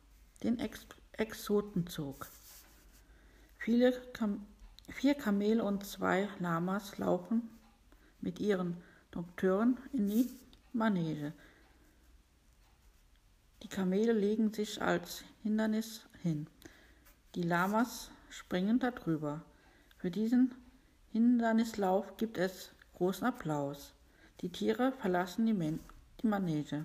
den 0.43 0.59
Ex 0.59 0.87
Exotenzug. 1.13 2.27
Viele 3.59 3.93
Kam 4.13 4.45
vier 4.89 5.15
Kamele 5.15 5.63
und 5.63 5.87
zwei 5.87 6.29
Lamas 6.41 6.99
laufen 6.99 7.49
mit 8.21 8.41
ihren 8.41 8.83
Dokteuren 9.17 9.79
in 9.95 10.11
die 10.11 10.29
Manege. 10.75 11.33
Die 13.63 13.69
Kamele 13.69 14.13
legen 14.13 14.53
sich 14.53 14.83
als 14.83 15.25
Hindernis 15.43 16.03
hin. 16.21 16.49
Die 17.35 17.43
Lamas 17.43 18.11
springen 18.29 18.79
darüber. 18.79 19.43
Für 19.97 20.11
diesen 20.11 20.55
Hindernislauf 21.13 22.19
gibt 22.19 22.37
es 22.37 22.73
großen 22.97 23.27
Applaus. 23.27 23.95
Die 24.43 24.51
Tiere 24.51 24.93
verlassen 24.93 25.47
die, 25.47 25.79
die 26.21 26.27
Manege. 26.27 26.85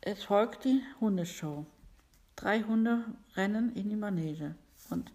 Es 0.00 0.22
folgt 0.22 0.64
die 0.64 0.80
Hundeshow. 1.00 1.66
Drei 2.36 2.62
Hunde 2.62 3.04
rennen 3.34 3.74
in 3.74 3.88
die 3.88 3.96
Manege 3.96 4.54
und 4.90 5.10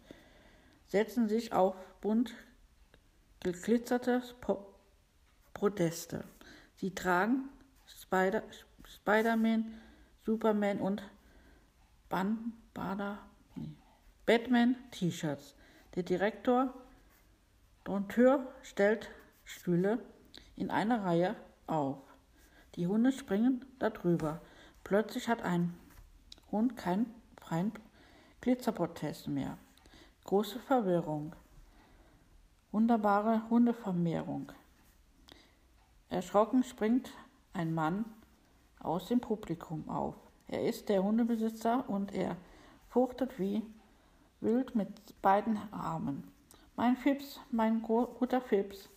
setzen 0.89 1.29
sich 1.29 1.53
auf 1.53 1.75
bunt 2.01 2.33
geglitzerte 3.39 4.21
Podeste. 5.61 6.23
Sie 6.73 6.89
tragen 6.89 7.47
Spider 7.85 8.41
Spider-Man, 8.83 9.71
Superman 10.25 10.79
und 10.79 11.03
Ban 12.09 12.53
Bada, 12.73 13.19
nee, 13.53 13.75
Batman 14.25 14.75
T-Shirts. 14.89 15.53
Der 15.93 16.01
Direktor 16.01 16.73
Dompteur 17.83 18.51
stellt 18.63 19.11
Stühle 19.45 19.99
in 20.55 20.71
einer 20.71 21.05
Reihe 21.05 21.35
auf. 21.67 21.99
Die 22.73 22.87
Hunde 22.87 23.11
springen 23.11 23.63
darüber. 23.77 24.41
Plötzlich 24.83 25.27
hat 25.27 25.43
ein 25.43 25.77
Hund 26.51 26.75
kein 26.75 27.05
freien 27.39 27.71
Glitzerprotest 28.41 29.27
mehr. 29.27 29.59
Große 30.23 30.57
Verwirrung. 30.57 31.35
Wunderbare 32.71 33.47
Hundevermehrung. 33.51 34.51
Erschrocken 36.11 36.65
springt 36.65 37.09
ein 37.53 37.73
Mann 37.73 38.03
aus 38.81 39.07
dem 39.07 39.21
Publikum 39.21 39.87
auf. 39.87 40.13
Er 40.49 40.67
ist 40.67 40.89
der 40.89 41.01
Hundebesitzer 41.03 41.85
und 41.87 42.13
er 42.13 42.35
fuchtet 42.89 43.39
wie 43.39 43.63
wild 44.41 44.75
mit 44.75 45.21
beiden 45.21 45.57
Armen. 45.71 46.29
Mein 46.75 46.97
Fips, 46.97 47.39
mein 47.49 47.81
guter 47.81 48.41
Fips, 48.41 48.89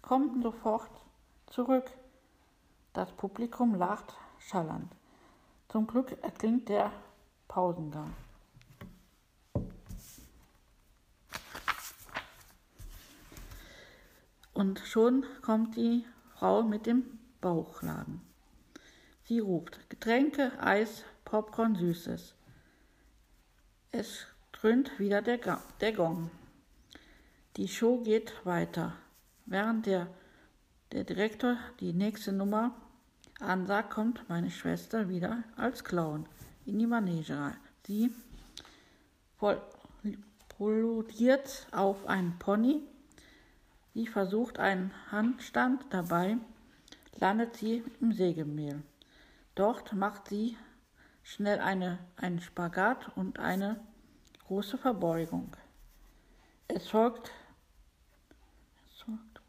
komm 0.00 0.40
sofort 0.42 0.90
zurück. 1.46 1.90
Das 2.94 3.12
Publikum 3.12 3.74
lacht 3.74 4.16
schallernd. 4.38 4.90
Zum 5.68 5.86
Glück 5.86 6.16
erklingt 6.22 6.70
der 6.70 6.90
Pausengang. 7.48 8.14
Und 14.54 14.78
schon 14.78 15.26
kommt 15.42 15.76
die 15.76 16.06
Frau 16.42 16.64
mit 16.64 16.86
dem 16.86 17.04
Bauchladen. 17.40 18.20
Sie 19.22 19.38
ruft 19.38 19.88
Getränke, 19.88 20.50
Eis, 20.58 21.04
Popcorn, 21.24 21.76
Süßes. 21.76 22.34
Es 23.92 24.26
dröhnt 24.50 24.98
wieder 24.98 25.22
der, 25.22 25.38
der 25.80 25.92
Gong. 25.92 26.32
Die 27.56 27.68
Show 27.68 27.98
geht 27.98 28.44
weiter. 28.44 28.96
Während 29.46 29.86
der, 29.86 30.08
der 30.90 31.04
Direktor 31.04 31.58
die 31.78 31.92
nächste 31.92 32.32
Nummer 32.32 32.74
ansagt, 33.38 33.90
kommt 33.90 34.28
meine 34.28 34.50
Schwester 34.50 35.08
wieder 35.08 35.44
als 35.54 35.84
Clown 35.84 36.26
in 36.66 36.76
die 36.80 36.88
Manege 36.88 37.38
rein. 37.38 37.56
Sie 37.86 38.10
prolodiert 40.48 41.68
auf 41.70 42.04
einen 42.08 42.36
Pony. 42.40 42.82
Sie 43.94 44.06
versucht 44.06 44.58
einen 44.58 44.92
Handstand, 45.10 45.84
dabei 45.90 46.38
landet 47.16 47.56
sie 47.56 47.84
im 48.00 48.12
Sägemehl. 48.12 48.82
Dort 49.54 49.92
macht 49.92 50.28
sie 50.28 50.56
schnell 51.22 51.60
eine, 51.60 51.98
einen 52.16 52.40
Spagat 52.40 53.14
und 53.16 53.38
eine 53.38 53.80
große 54.46 54.78
Verbeugung. 54.78 55.54
Es 56.68 56.88
folgt, 56.88 57.30
es 58.86 59.02
folgt 59.02 59.42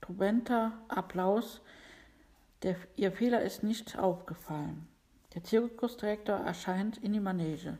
trubenter 0.00 0.72
Applaus. 0.88 1.60
Der, 2.62 2.76
ihr 2.96 3.12
Fehler 3.12 3.42
ist 3.42 3.62
nicht 3.62 3.98
aufgefallen. 3.98 4.88
Der 5.34 5.44
Zirkusdirektor 5.44 6.36
erscheint 6.36 6.96
in 6.98 7.12
die 7.12 7.20
Manege. 7.20 7.76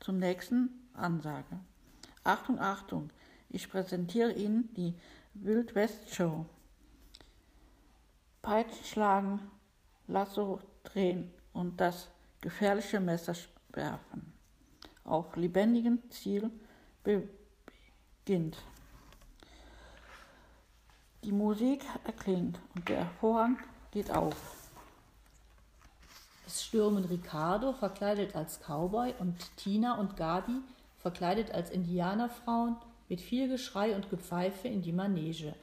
Zum 0.00 0.18
nächsten 0.18 0.88
Ansage. 0.92 1.60
Achtung, 2.24 2.58
Achtung, 2.58 3.10
ich 3.48 3.70
präsentiere 3.70 4.32
Ihnen 4.32 4.72
die 4.74 4.94
Wild 5.34 5.74
West 5.74 6.14
Show. 6.14 6.44
Peitschen 8.42 8.84
schlagen, 8.84 9.50
Lasso 10.08 10.60
drehen 10.82 11.32
und 11.52 11.80
das 11.80 12.08
gefährliche 12.40 13.00
Messer 13.00 13.34
werfen. 13.72 14.32
Auf 15.04 15.36
lebendigem 15.36 15.98
Ziel 16.10 16.50
beginnt. 17.04 18.58
Die 21.22 21.32
Musik 21.32 21.84
erklingt 22.04 22.58
und 22.74 22.88
der 22.88 23.06
Vorhang 23.20 23.58
geht 23.92 24.10
auf. 24.10 24.36
Es 26.46 26.64
stürmen 26.64 27.04
Ricardo, 27.04 27.72
verkleidet 27.72 28.34
als 28.34 28.58
Cowboy, 28.60 29.14
und 29.20 29.56
Tina 29.56 29.94
und 29.94 30.16
Gabi, 30.16 30.60
verkleidet 30.98 31.52
als 31.52 31.70
Indianerfrauen, 31.70 32.76
mit 33.10 33.20
viel 33.20 33.48
Geschrei 33.48 33.94
und 33.94 34.08
Gepfeife 34.08 34.68
in 34.68 34.82
die 34.82 34.92
Manege. 34.92 35.54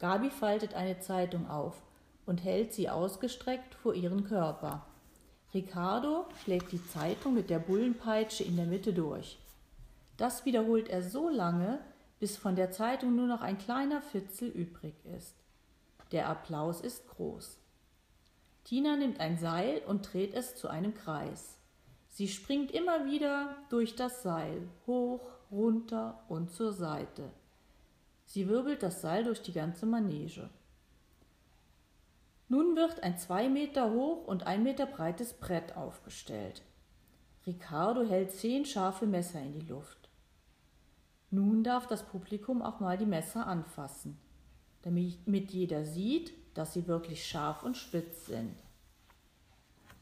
Gabi 0.00 0.30
faltet 0.30 0.74
eine 0.74 0.98
Zeitung 0.98 1.48
auf 1.48 1.80
und 2.26 2.42
hält 2.42 2.72
sie 2.72 2.88
ausgestreckt 2.88 3.74
vor 3.74 3.94
ihren 3.94 4.24
Körper. 4.24 4.84
Ricardo 5.52 6.24
schlägt 6.42 6.72
die 6.72 6.84
Zeitung 6.88 7.34
mit 7.34 7.50
der 7.50 7.58
Bullenpeitsche 7.58 8.42
in 8.42 8.56
der 8.56 8.64
Mitte 8.64 8.94
durch. 8.94 9.38
Das 10.16 10.46
wiederholt 10.46 10.88
er 10.88 11.02
so 11.02 11.28
lange, 11.28 11.78
bis 12.18 12.38
von 12.38 12.56
der 12.56 12.70
Zeitung 12.70 13.16
nur 13.16 13.26
noch 13.26 13.42
ein 13.42 13.58
kleiner 13.58 14.00
Fitzel 14.00 14.48
übrig 14.48 14.94
ist. 15.16 15.36
Der 16.10 16.28
Applaus 16.28 16.80
ist 16.80 17.06
groß. 17.08 17.58
Tina 18.64 18.96
nimmt 18.96 19.20
ein 19.20 19.36
Seil 19.36 19.82
und 19.86 20.10
dreht 20.10 20.32
es 20.32 20.56
zu 20.56 20.68
einem 20.68 20.94
Kreis. 20.94 21.58
Sie 22.08 22.28
springt 22.28 22.70
immer 22.70 23.04
wieder 23.04 23.56
durch 23.68 23.94
das 23.94 24.22
Seil, 24.22 24.68
hoch, 24.86 25.20
runter 25.52 26.24
und 26.28 26.50
zur 26.50 26.72
Seite. 26.72 27.30
Sie 28.24 28.48
wirbelt 28.48 28.82
das 28.82 29.02
Seil 29.02 29.24
durch 29.24 29.42
die 29.42 29.52
ganze 29.52 29.86
Manege. 29.86 30.48
Nun 32.48 32.76
wird 32.76 33.02
ein 33.02 33.18
zwei 33.18 33.48
Meter 33.48 33.92
hoch 33.92 34.26
und 34.26 34.46
ein 34.46 34.62
Meter 34.62 34.86
breites 34.86 35.34
Brett 35.34 35.76
aufgestellt. 35.76 36.62
Ricardo 37.46 38.04
hält 38.04 38.32
zehn 38.32 38.64
scharfe 38.64 39.06
Messer 39.06 39.40
in 39.40 39.52
die 39.52 39.66
Luft. 39.66 40.08
Nun 41.30 41.64
darf 41.64 41.86
das 41.86 42.02
Publikum 42.02 42.62
auch 42.62 42.80
mal 42.80 42.98
die 42.98 43.06
Messer 43.06 43.46
anfassen, 43.46 44.18
damit 44.82 45.52
jeder 45.52 45.84
sieht, 45.84 46.32
dass 46.54 46.74
sie 46.74 46.86
wirklich 46.86 47.26
scharf 47.26 47.62
und 47.62 47.76
spitz 47.76 48.26
sind. 48.26 48.54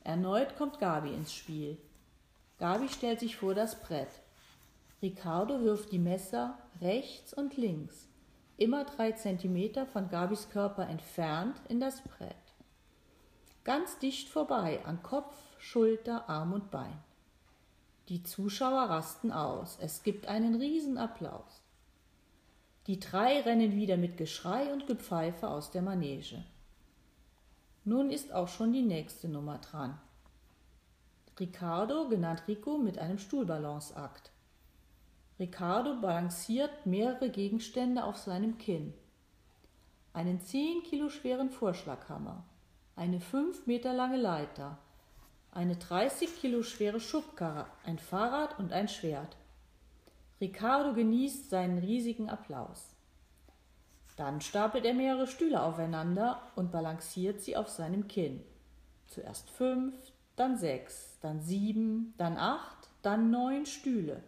Erneut 0.03 0.57
kommt 0.57 0.81
Gabi 0.81 1.15
ins 1.15 1.33
Spiel. 1.33 1.79
Gabi 2.59 2.89
stellt 2.89 3.21
sich 3.21 3.37
vor 3.37 3.55
das 3.55 3.81
Brett. 3.81 4.20
Ricardo 5.03 5.63
wirft 5.63 5.93
die 5.93 5.99
Messer 5.99 6.59
rechts 6.81 7.33
und 7.33 7.57
links 7.57 8.11
immer 8.61 8.85
drei 8.85 9.13
Zentimeter 9.13 9.87
von 9.87 10.11
Gabis 10.11 10.51
Körper 10.51 10.87
entfernt 10.87 11.57
in 11.69 11.81
das 11.81 12.03
Brett. 12.03 12.37
Ganz 13.65 13.99
dicht 13.99 14.29
vorbei 14.29 14.85
an 14.85 15.03
Kopf, 15.03 15.35
Schulter, 15.59 16.29
Arm 16.29 16.53
und 16.53 16.71
Bein. 16.71 16.99
Die 18.11 18.23
Zuschauer 18.23 18.83
rasten 18.83 19.33
aus. 19.33 19.79
Es 19.81 20.03
gibt 20.03 20.27
einen 20.27 20.57
Riesenapplaus. 20.57 21.63
Die 22.87 23.01
drei 23.01 23.41
rennen 23.41 23.77
wieder 23.77 23.97
mit 23.97 24.19
Geschrei 24.19 24.71
und 24.73 24.87
Gepfeife 24.87 25.49
aus 25.49 25.71
der 25.71 25.83
Manege. 25.83 26.45
Nun 27.85 28.11
ist 28.11 28.33
auch 28.33 28.49
schon 28.49 28.75
die 28.75 28.83
nächste 28.83 29.29
Nummer 29.29 29.59
dran. 29.59 29.99
Ricardo, 31.39 32.09
genannt 32.09 32.43
Rico, 32.47 32.77
mit 32.77 32.99
einem 32.99 33.17
Stuhlbalanceakt. 33.17 34.31
Ricardo 35.41 35.95
balanciert 35.95 36.85
mehrere 36.85 37.31
Gegenstände 37.31 38.05
auf 38.05 38.19
seinem 38.19 38.59
Kinn. 38.59 38.93
Einen 40.13 40.39
zehn 40.43 40.83
Kilo 40.83 41.09
schweren 41.09 41.49
Vorschlaghammer, 41.49 42.45
eine 42.95 43.21
fünf 43.21 43.67
Meter 43.67 43.95
lange 43.95 44.19
Leiter, 44.19 44.77
eine 45.51 45.77
30 45.77 46.39
Kilo 46.39 46.63
schwere 46.63 47.01
Schubkarre, 47.01 47.67
ein 47.87 47.99
Fahrrad 47.99 48.59
und 48.59 48.75
ein 48.75 48.87
Schwert. 48.87 49.39
Ricardo 50.43 50.93
genießt 50.93 51.49
seinen 51.49 51.79
riesigen 51.79 52.29
Applaus. 52.29 52.95
Dann 54.17 54.43
stapelt 54.43 54.85
er 54.85 54.93
mehrere 54.93 55.27
Stühle 55.27 55.63
aufeinander 55.63 56.43
und 56.55 56.71
balanciert 56.71 57.41
sie 57.41 57.57
auf 57.57 57.71
seinem 57.71 58.09
Kinn. 58.09 58.43
Zuerst 59.07 59.49
fünf, 59.49 59.95
dann 60.37 60.59
sechs, 60.59 61.19
dann 61.23 61.41
sieben, 61.41 62.13
dann 62.19 62.37
acht, 62.37 62.91
dann 63.01 63.31
neun 63.31 63.65
Stühle. 63.65 64.23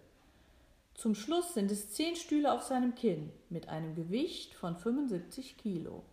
Zum 0.95 1.15
Schluss 1.15 1.55
sind 1.55 1.71
es 1.71 1.93
zehn 1.93 2.17
Stühle 2.17 2.53
auf 2.53 2.63
seinem 2.63 2.95
Kinn 2.95 3.33
mit 3.49 3.69
einem 3.69 3.95
Gewicht 3.95 4.55
von 4.55 4.77
75 4.77 5.57
Kilo. 5.57 6.05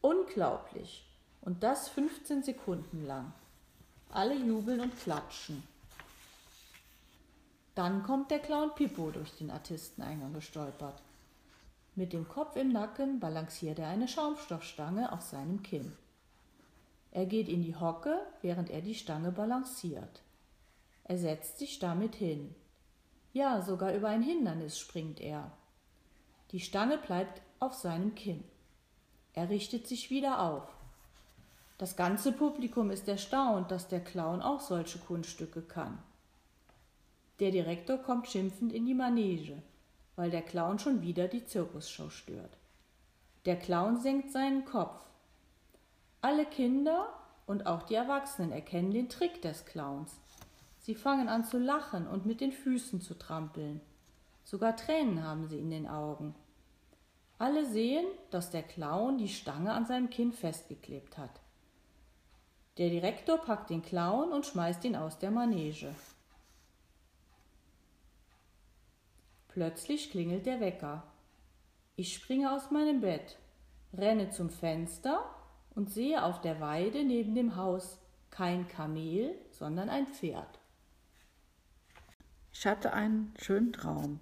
Unglaublich! 0.00 1.06
Und 1.40 1.62
das 1.62 1.88
15 1.88 2.42
Sekunden 2.42 3.06
lang. 3.06 3.32
Alle 4.10 4.34
jubeln 4.34 4.80
und 4.80 4.98
klatschen. 4.98 5.62
Dann 7.74 8.02
kommt 8.02 8.30
der 8.30 8.38
Clown 8.38 8.74
Pippo 8.74 9.10
durch 9.10 9.32
den 9.32 9.50
Artisteneingang 9.50 10.32
gestolpert. 10.32 11.02
Mit 11.96 12.12
dem 12.12 12.28
Kopf 12.28 12.56
im 12.56 12.72
Nacken 12.72 13.20
balanciert 13.20 13.78
er 13.78 13.88
eine 13.88 14.08
Schaumstoffstange 14.08 15.12
auf 15.12 15.22
seinem 15.22 15.62
Kinn. 15.62 15.92
Er 17.10 17.26
geht 17.26 17.48
in 17.48 17.62
die 17.62 17.76
Hocke, 17.76 18.20
während 18.42 18.70
er 18.70 18.80
die 18.80 18.94
Stange 18.94 19.30
balanciert. 19.30 20.22
Er 21.04 21.18
setzt 21.18 21.58
sich 21.58 21.78
damit 21.78 22.14
hin. 22.16 22.54
Ja, 23.34 23.62
sogar 23.62 23.92
über 23.92 24.08
ein 24.08 24.22
Hindernis 24.22 24.78
springt 24.78 25.20
er. 25.20 25.50
Die 26.52 26.60
Stange 26.60 26.98
bleibt 26.98 27.42
auf 27.58 27.74
seinem 27.74 28.14
Kinn. 28.14 28.44
Er 29.32 29.50
richtet 29.50 29.88
sich 29.88 30.08
wieder 30.08 30.40
auf. 30.40 30.62
Das 31.76 31.96
ganze 31.96 32.30
Publikum 32.30 32.92
ist 32.92 33.08
erstaunt, 33.08 33.72
dass 33.72 33.88
der 33.88 33.98
Clown 33.98 34.40
auch 34.40 34.60
solche 34.60 35.00
Kunststücke 35.00 35.62
kann. 35.62 35.98
Der 37.40 37.50
Direktor 37.50 37.98
kommt 37.98 38.28
schimpfend 38.28 38.72
in 38.72 38.86
die 38.86 38.94
Manege, 38.94 39.60
weil 40.14 40.30
der 40.30 40.42
Clown 40.42 40.78
schon 40.78 41.02
wieder 41.02 41.26
die 41.26 41.44
Zirkusshow 41.44 42.10
stört. 42.10 42.56
Der 43.46 43.58
Clown 43.58 44.00
senkt 44.00 44.30
seinen 44.30 44.64
Kopf. 44.64 45.04
Alle 46.22 46.46
Kinder 46.46 47.08
und 47.46 47.66
auch 47.66 47.82
die 47.82 47.96
Erwachsenen 47.96 48.52
erkennen 48.52 48.92
den 48.92 49.08
Trick 49.08 49.42
des 49.42 49.66
Clowns. 49.66 50.20
Sie 50.84 50.94
fangen 50.94 51.30
an 51.30 51.46
zu 51.46 51.56
lachen 51.56 52.06
und 52.06 52.26
mit 52.26 52.42
den 52.42 52.52
Füßen 52.52 53.00
zu 53.00 53.14
trampeln. 53.14 53.80
Sogar 54.44 54.76
Tränen 54.76 55.24
haben 55.24 55.48
sie 55.48 55.58
in 55.58 55.70
den 55.70 55.88
Augen. 55.88 56.34
Alle 57.38 57.64
sehen, 57.64 58.04
dass 58.30 58.50
der 58.50 58.62
Clown 58.62 59.16
die 59.16 59.30
Stange 59.30 59.72
an 59.72 59.86
seinem 59.86 60.10
Kinn 60.10 60.34
festgeklebt 60.34 61.16
hat. 61.16 61.40
Der 62.76 62.90
Direktor 62.90 63.38
packt 63.38 63.70
den 63.70 63.80
Clown 63.80 64.30
und 64.30 64.44
schmeißt 64.44 64.84
ihn 64.84 64.94
aus 64.94 65.18
der 65.18 65.30
Manege. 65.30 65.94
Plötzlich 69.48 70.10
klingelt 70.10 70.44
der 70.44 70.60
Wecker. 70.60 71.02
Ich 71.96 72.12
springe 72.12 72.52
aus 72.52 72.70
meinem 72.70 73.00
Bett, 73.00 73.38
renne 73.94 74.28
zum 74.28 74.50
Fenster 74.50 75.24
und 75.74 75.90
sehe 75.90 76.22
auf 76.22 76.42
der 76.42 76.60
Weide 76.60 77.04
neben 77.04 77.34
dem 77.34 77.56
Haus 77.56 77.96
kein 78.28 78.68
Kamel, 78.68 79.34
sondern 79.50 79.88
ein 79.88 80.06
Pferd. 80.06 80.58
Ich 82.56 82.68
hatte 82.68 82.92
einen 82.92 83.34
schönen 83.36 83.72
Traum. 83.72 84.20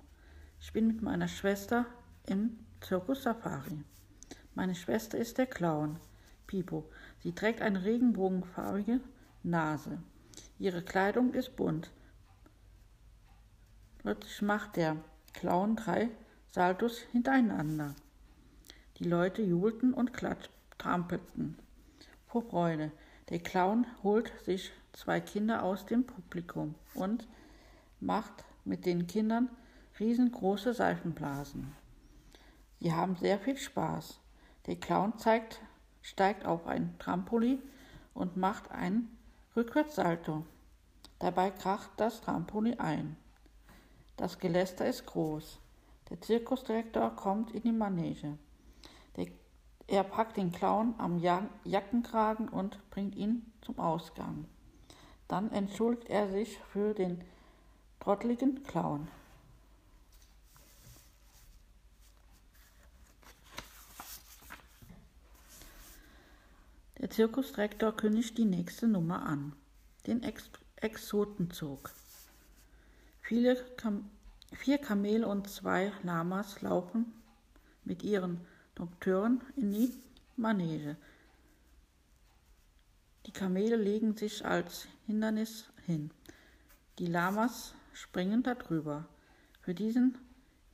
Ich 0.58 0.72
bin 0.72 0.86
mit 0.86 1.02
meiner 1.02 1.28
Schwester 1.28 1.84
im 2.26 2.58
Zirkus 2.80 3.24
Safari. 3.24 3.84
Meine 4.54 4.74
Schwester 4.74 5.18
ist 5.18 5.36
der 5.36 5.46
Clown, 5.46 6.00
Pipo. 6.46 6.90
Sie 7.22 7.34
trägt 7.34 7.60
eine 7.60 7.84
regenbogenfarbige 7.84 9.00
Nase. 9.42 10.02
Ihre 10.58 10.82
Kleidung 10.82 11.34
ist 11.34 11.56
bunt. 11.56 11.92
Plötzlich 13.98 14.40
macht 14.40 14.76
der 14.76 14.96
Clown 15.34 15.76
drei 15.76 16.08
Saltos 16.52 17.00
hintereinander. 17.12 17.94
Die 18.98 19.04
Leute 19.04 19.42
jubelten 19.42 19.92
und 19.92 20.14
klatsch, 20.14 20.48
trampelten 20.78 21.58
vor 22.26 22.42
Freude. 22.42 22.92
Der 23.28 23.40
Clown 23.40 23.86
holt 24.02 24.32
sich 24.42 24.72
zwei 24.94 25.20
Kinder 25.20 25.62
aus 25.62 25.84
dem 25.84 26.04
Publikum 26.06 26.74
und 26.94 27.28
macht 28.02 28.44
mit 28.64 28.84
den 28.84 29.06
Kindern 29.06 29.48
riesengroße 29.98 30.74
Seifenblasen. 30.74 31.72
Sie 32.80 32.92
haben 32.92 33.16
sehr 33.16 33.38
viel 33.38 33.56
Spaß. 33.56 34.18
Der 34.66 34.76
Clown 34.76 35.16
zeigt, 35.18 35.60
steigt 36.00 36.44
auf 36.44 36.66
ein 36.66 36.98
Trampolin 36.98 37.62
und 38.12 38.36
macht 38.36 38.70
einen 38.70 39.16
Rückwärtssalto. 39.54 40.44
Dabei 41.18 41.50
kracht 41.50 41.90
das 41.96 42.20
Trampolin 42.20 42.80
ein. 42.80 43.16
Das 44.16 44.38
Geläster 44.38 44.86
ist 44.86 45.06
groß. 45.06 45.60
Der 46.10 46.20
Zirkusdirektor 46.20 47.14
kommt 47.14 47.52
in 47.52 47.62
die 47.62 47.72
Manege. 47.72 48.36
Der, 49.16 49.28
er 49.86 50.04
packt 50.04 50.36
den 50.36 50.52
Clown 50.52 50.94
am 50.98 51.18
Jackenkragen 51.18 52.48
und 52.48 52.78
bringt 52.90 53.14
ihn 53.14 53.52
zum 53.62 53.78
Ausgang. 53.78 54.46
Dann 55.28 55.50
entschuldigt 55.52 56.10
er 56.10 56.28
sich 56.28 56.58
für 56.72 56.94
den 56.94 57.22
trottligen 58.02 58.64
Clown. 58.64 59.06
Der 66.98 67.10
Zirkusdirektor 67.10 67.96
kündigt 67.96 68.38
die 68.38 68.44
nächste 68.44 68.88
Nummer 68.88 69.24
an, 69.24 69.54
den 70.06 70.22
Ex 70.24 70.50
Exotenzug. 70.76 71.92
Viele 73.20 73.54
Kam 73.76 74.10
vier 74.52 74.78
Kamele 74.78 75.28
und 75.28 75.48
zwei 75.48 75.92
Lamas 76.02 76.60
laufen 76.60 77.12
mit 77.84 78.02
ihren 78.02 78.40
Dokteuren 78.74 79.42
in 79.54 79.70
die 79.70 79.94
Manege. 80.36 80.96
Die 83.26 83.32
Kamele 83.32 83.76
legen 83.76 84.16
sich 84.16 84.44
als 84.44 84.88
Hindernis 85.06 85.66
hin. 85.86 86.10
Die 86.98 87.06
Lamas 87.06 87.74
springen 87.92 88.42
darüber. 88.42 89.08
Für 89.60 89.74
diesen 89.74 90.18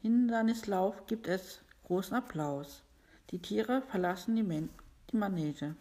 Hindernislauf 0.01 1.07
gibt 1.07 1.27
es 1.27 1.61
großen 1.85 2.17
Applaus. 2.17 2.83
Die 3.31 3.41
Tiere 3.41 3.83
verlassen 3.83 4.37
die, 4.37 4.43
Men 4.43 4.71
die 5.11 5.17
Manege. 5.17 5.77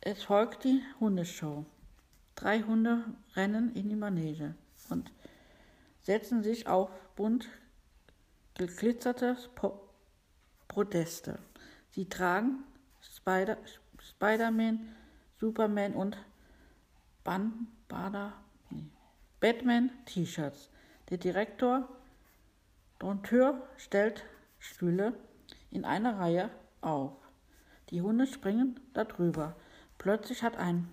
Es 0.00 0.22
folgt 0.22 0.64
die 0.64 0.82
Hundeshow. 1.00 1.66
Drei 2.34 2.62
Hunde 2.62 3.04
rennen 3.34 3.74
in 3.74 3.88
die 3.88 3.96
Manege 3.96 4.54
und 4.90 5.10
setzen 6.02 6.42
sich 6.42 6.66
auf 6.68 6.90
bunt 7.16 7.48
geglitzerte 8.54 9.36
Proteste. 10.68 11.38
Sie 11.90 12.08
tragen 12.08 12.64
Spider, 13.00 13.58
Spider-Man, 14.00 14.94
Superman 15.40 15.94
und 15.94 16.16
Ban, 17.24 17.66
Bada, 17.88 18.32
nee, 19.40 19.52
Batman-T-Shirts. 19.52 20.70
Der 21.10 21.18
Direktor 21.18 21.88
Dompteur 22.98 23.62
stellt 23.76 24.24
Stühle 24.58 25.14
in 25.70 25.84
einer 25.84 26.18
Reihe 26.18 26.50
auf. 26.80 27.12
Die 27.90 28.02
Hunde 28.02 28.26
springen 28.26 28.80
darüber. 28.92 29.56
Plötzlich 29.96 30.42
hat 30.42 30.56
ein 30.56 30.88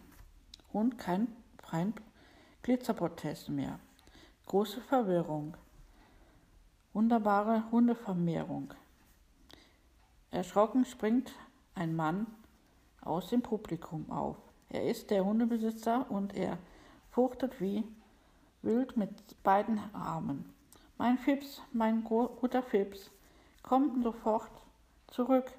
Hund 0.74 0.98
keinen 0.98 1.36
freien 1.62 1.94
Glitzerprotest 2.64 3.50
mehr. 3.50 3.80
Große 4.46 4.82
Verwirrung. 4.82 5.58
Wunderbare 6.94 7.70
Hundevermehrung. 7.72 8.74
Erschrocken 10.32 10.86
springt 10.86 11.34
ein 11.74 11.96
Mann 11.96 12.28
aus 13.02 13.30
dem 13.30 13.42
Publikum 13.42 14.10
auf. 14.12 14.38
Er 14.70 14.90
ist 14.90 15.12
der 15.12 15.26
Hundebesitzer 15.26 16.10
und 16.10 16.34
er 16.36 16.58
fuchtet 17.12 17.60
wie 17.62 17.84
wild 18.66 18.98
mit 18.98 19.42
beiden 19.44 19.80
Armen. 19.94 20.54
Mein 20.98 21.18
Fips, 21.18 21.62
mein 21.72 22.04
guter 22.04 22.64
Fips, 22.64 23.12
kommt 23.64 24.04
sofort 24.04 24.52
zurück. 25.08 25.52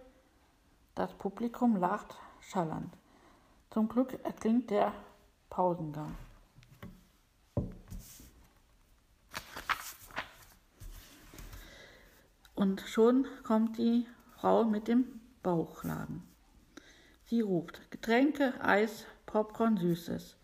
Das 0.94 1.12
Publikum 1.14 1.76
lacht 1.76 2.16
schallernd. 2.40 2.92
Zum 3.70 3.88
Glück 3.88 4.18
erklingt 4.24 4.70
der 4.70 4.92
Pausengang. 5.50 6.14
Und 12.54 12.80
schon 12.80 13.26
kommt 13.44 13.76
die 13.76 14.06
Frau 14.36 14.64
mit 14.64 14.88
dem 14.88 15.20
Bauchladen. 15.42 16.22
Sie 17.26 17.42
ruft 17.42 17.90
Getränke, 17.90 18.54
Eis, 18.62 19.04
Popcorn, 19.26 19.76
Süßes. 19.76 20.36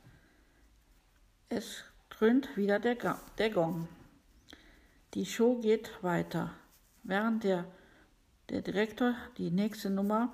Es 1.48 1.85
dröhnt 2.22 2.56
wieder 2.56 2.78
der, 2.78 3.18
der 3.37 3.50
Gong. 3.50 3.88
Die 5.14 5.26
Show 5.26 5.56
geht 5.56 5.90
weiter. 6.02 6.54
Während 7.02 7.42
der, 7.42 7.64
der 8.48 8.62
Direktor 8.62 9.16
die 9.38 9.50
nächste 9.50 9.90
Nummer 9.90 10.32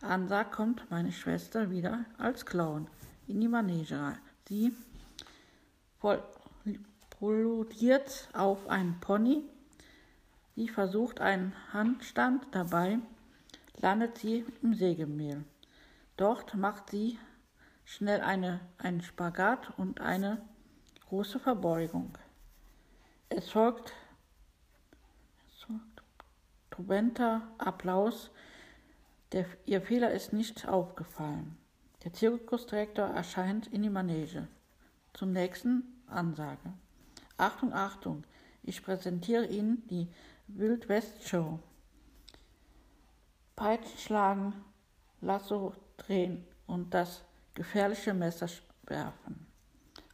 ansagt, 0.00 0.52
kommt 0.52 0.88
meine 0.88 1.10
Schwester 1.10 1.68
wieder 1.68 2.04
als 2.16 2.46
Clown 2.46 2.86
in 3.26 3.40
die 3.40 3.48
Manege. 3.48 4.16
Sie 4.48 4.72
prolodiert 7.10 8.28
auf 8.32 8.68
einen 8.68 9.00
Pony 9.00 9.42
Sie 10.54 10.68
versucht 10.68 11.20
einen 11.20 11.52
Handstand, 11.72 12.46
dabei 12.52 13.00
landet 13.80 14.18
sie 14.18 14.44
im 14.62 14.74
Sägemehl. 14.74 15.42
Dort 16.16 16.54
macht 16.54 16.90
sie 16.90 17.18
schnell 17.84 18.20
eine, 18.20 18.60
einen 18.78 19.02
Spagat 19.02 19.76
und 19.76 20.00
eine 20.00 20.40
große 21.08 21.38
Verbeugung. 21.38 22.16
Es 23.28 23.50
folgt 23.50 23.92
trubenter 26.76 27.42
Applaus. 27.58 28.30
Der, 29.32 29.46
ihr 29.64 29.80
Fehler 29.80 30.12
ist 30.12 30.32
nicht 30.32 30.68
aufgefallen. 30.68 31.56
Der 32.04 32.12
Zirkusdirektor 32.12 33.06
erscheint 33.06 33.66
in 33.68 33.82
die 33.82 33.90
Manege. 33.90 34.46
Zum 35.14 35.32
nächsten 35.32 35.82
Ansage. 36.06 36.72
Achtung, 37.38 37.72
Achtung, 37.72 38.24
ich 38.62 38.82
präsentiere 38.82 39.46
Ihnen 39.46 39.86
die 39.88 40.08
Wild 40.48 40.88
West 40.88 41.26
Show. 41.26 41.58
Peitschen 43.56 43.98
schlagen, 43.98 44.52
Lasso 45.20 45.72
drehen 45.96 46.46
und 46.66 46.92
das 46.92 47.24
gefährliche 47.54 48.12
Messer 48.12 48.48
werfen. 48.84 49.45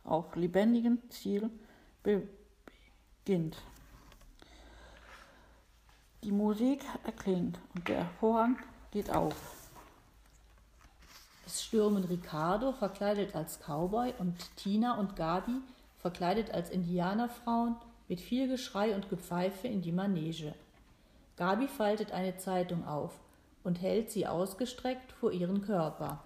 Auf 0.04 0.34
lebendigem 0.36 0.98
Ziel 1.10 1.50
beginnt. 2.02 3.56
Die 6.24 6.32
Musik 6.32 6.84
erklingt 7.04 7.58
und 7.74 7.88
der 7.88 8.06
Vorhang 8.20 8.56
geht 8.92 9.10
auf. 9.10 9.62
Es 11.46 11.64
stürmen 11.64 12.04
Ricardo, 12.04 12.72
verkleidet 12.72 13.34
als 13.34 13.58
Cowboy, 13.58 14.14
und 14.18 14.56
Tina 14.56 14.98
und 14.98 15.16
Gabi, 15.16 15.60
verkleidet 15.98 16.50
als 16.52 16.70
Indianerfrauen, 16.70 17.76
mit 18.08 18.20
viel 18.20 18.48
Geschrei 18.48 18.94
und 18.94 19.08
Gepfeife 19.08 19.68
in 19.68 19.82
die 19.82 19.92
Manege. 19.92 20.54
Gabi 21.36 21.66
faltet 21.66 22.12
eine 22.12 22.36
Zeitung 22.36 22.86
auf 22.86 23.18
und 23.64 23.80
hält 23.80 24.10
sie 24.10 24.26
ausgestreckt 24.26 25.12
vor 25.12 25.32
ihren 25.32 25.62
Körper. 25.62 26.22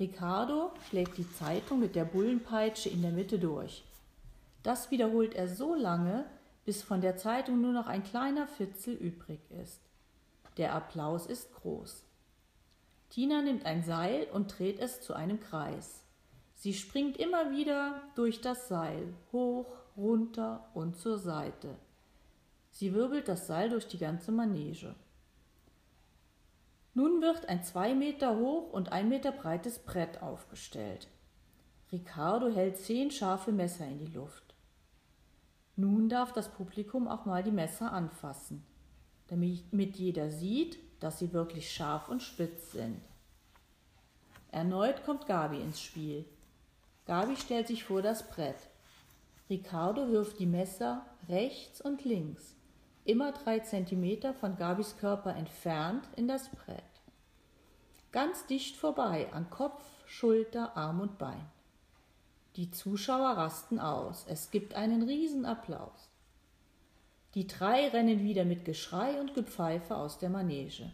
Ricardo 0.00 0.72
schlägt 0.88 1.18
die 1.18 1.30
Zeitung 1.30 1.78
mit 1.78 1.94
der 1.94 2.06
Bullenpeitsche 2.06 2.88
in 2.88 3.02
der 3.02 3.10
Mitte 3.10 3.38
durch. 3.38 3.84
Das 4.62 4.90
wiederholt 4.90 5.34
er 5.34 5.46
so 5.46 5.74
lange, 5.74 6.24
bis 6.64 6.82
von 6.82 7.02
der 7.02 7.18
Zeitung 7.18 7.60
nur 7.60 7.72
noch 7.72 7.86
ein 7.86 8.02
kleiner 8.02 8.46
Fitzel 8.46 8.94
übrig 8.94 9.40
ist. 9.62 9.80
Der 10.56 10.74
Applaus 10.74 11.26
ist 11.26 11.54
groß. 11.54 12.02
Tina 13.10 13.42
nimmt 13.42 13.66
ein 13.66 13.82
Seil 13.82 14.26
und 14.32 14.58
dreht 14.58 14.78
es 14.80 15.02
zu 15.02 15.12
einem 15.14 15.38
Kreis. 15.38 16.02
Sie 16.54 16.72
springt 16.74 17.18
immer 17.18 17.50
wieder 17.50 18.00
durch 18.14 18.40
das 18.40 18.68
Seil, 18.68 19.12
hoch, 19.32 19.66
runter 19.96 20.68
und 20.74 20.96
zur 20.96 21.18
Seite. 21.18 21.74
Sie 22.70 22.94
wirbelt 22.94 23.28
das 23.28 23.46
Seil 23.46 23.68
durch 23.68 23.86
die 23.86 23.98
ganze 23.98 24.32
Manege. 24.32 24.94
Nun 26.94 27.22
wird 27.22 27.48
ein 27.48 27.62
zwei 27.62 27.94
Meter 27.94 28.36
hoch 28.36 28.72
und 28.72 28.90
ein 28.92 29.08
Meter 29.08 29.30
breites 29.32 29.78
Brett 29.78 30.22
aufgestellt. 30.22 31.08
Ricardo 31.92 32.48
hält 32.48 32.78
zehn 32.78 33.10
scharfe 33.10 33.52
Messer 33.52 33.86
in 33.86 33.98
die 33.98 34.12
Luft. 34.12 34.54
Nun 35.76 36.08
darf 36.08 36.32
das 36.32 36.48
Publikum 36.48 37.08
auch 37.08 37.24
mal 37.26 37.42
die 37.42 37.52
Messer 37.52 37.92
anfassen, 37.92 38.64
damit 39.28 39.96
jeder 39.96 40.30
sieht, 40.30 40.78
dass 41.00 41.18
sie 41.18 41.32
wirklich 41.32 41.72
scharf 41.72 42.08
und 42.08 42.22
spitz 42.22 42.72
sind. 42.72 43.00
Erneut 44.52 45.04
kommt 45.04 45.26
Gabi 45.26 45.60
ins 45.60 45.80
Spiel. 45.80 46.24
Gabi 47.06 47.36
stellt 47.36 47.68
sich 47.68 47.84
vor 47.84 48.02
das 48.02 48.28
Brett. 48.28 48.68
Ricardo 49.48 50.10
wirft 50.10 50.38
die 50.38 50.46
Messer 50.46 51.06
rechts 51.28 51.80
und 51.80 52.04
links, 52.04 52.54
immer 53.04 53.32
drei 53.32 53.60
Zentimeter 53.60 54.34
von 54.34 54.56
Gabis 54.56 54.96
Körper 54.98 55.34
entfernt 55.34 56.08
in 56.16 56.28
das 56.28 56.48
Brett. 56.48 56.82
Ganz 58.12 58.46
dicht 58.46 58.76
vorbei 58.76 59.32
an 59.32 59.50
Kopf, 59.50 59.82
Schulter, 60.06 60.76
Arm 60.76 61.00
und 61.00 61.18
Bein. 61.18 61.46
Die 62.56 62.72
Zuschauer 62.72 63.30
rasten 63.30 63.78
aus. 63.78 64.26
Es 64.28 64.50
gibt 64.50 64.74
einen 64.74 65.02
Riesenapplaus. 65.02 66.08
Die 67.34 67.46
drei 67.46 67.88
rennen 67.88 68.24
wieder 68.24 68.44
mit 68.44 68.64
Geschrei 68.64 69.20
und 69.20 69.34
Gepfeife 69.34 69.96
aus 69.96 70.18
der 70.18 70.30
Manege. 70.30 70.90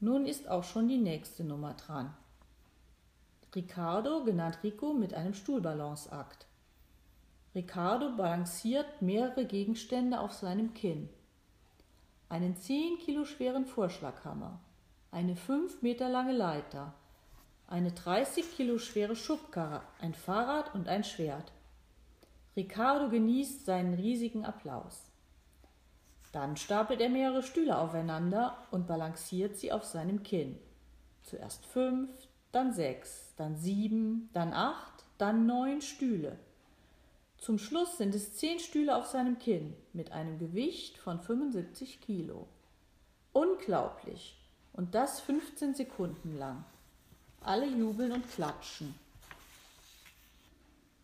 Nun 0.00 0.26
ist 0.26 0.48
auch 0.48 0.64
schon 0.64 0.88
die 0.88 0.98
nächste 0.98 1.44
Nummer 1.44 1.74
dran. 1.74 2.12
Ricardo, 3.54 4.24
genannt 4.24 4.58
Rico, 4.64 4.92
mit 4.92 5.14
einem 5.14 5.34
Stuhlbalanceakt. 5.34 6.47
Ricardo 7.58 8.14
balanciert 8.14 9.02
mehrere 9.02 9.44
Gegenstände 9.44 10.20
auf 10.20 10.32
seinem 10.32 10.74
Kinn. 10.74 11.08
Einen 12.28 12.56
zehn 12.56 12.98
Kilo 12.98 13.24
schweren 13.24 13.66
Vorschlaghammer, 13.66 14.60
eine 15.10 15.34
fünf 15.34 15.82
Meter 15.82 16.08
lange 16.08 16.34
Leiter, 16.34 16.94
eine 17.66 17.90
30 17.90 18.54
Kilo 18.54 18.78
schwere 18.78 19.16
Schubkarre, 19.16 19.82
ein 20.00 20.14
Fahrrad 20.14 20.72
und 20.72 20.86
ein 20.86 21.02
Schwert. 21.02 21.50
Ricardo 22.56 23.08
genießt 23.08 23.66
seinen 23.66 23.94
riesigen 23.94 24.44
Applaus. 24.44 25.10
Dann 26.30 26.56
stapelt 26.56 27.00
er 27.00 27.08
mehrere 27.08 27.42
Stühle 27.42 27.76
aufeinander 27.76 28.56
und 28.70 28.86
balanciert 28.86 29.56
sie 29.56 29.72
auf 29.72 29.82
seinem 29.82 30.22
Kinn. 30.22 30.60
Zuerst 31.24 31.66
fünf, 31.66 32.08
dann 32.52 32.72
sechs, 32.72 33.34
dann 33.36 33.56
sieben, 33.56 34.30
dann 34.32 34.52
acht, 34.52 35.04
dann 35.18 35.44
neun 35.46 35.80
Stühle. 35.80 36.38
Zum 37.38 37.58
Schluss 37.58 37.96
sind 37.96 38.14
es 38.14 38.34
zehn 38.34 38.58
Stühle 38.58 38.96
auf 38.96 39.06
seinem 39.06 39.38
Kinn 39.38 39.74
mit 39.92 40.12
einem 40.12 40.38
Gewicht 40.38 40.98
von 40.98 41.20
75 41.20 42.00
Kilo. 42.00 42.48
Unglaublich! 43.32 44.36
Und 44.72 44.94
das 44.94 45.20
15 45.20 45.74
Sekunden 45.74 46.36
lang. 46.36 46.64
Alle 47.40 47.66
jubeln 47.66 48.12
und 48.12 48.30
klatschen. 48.30 48.94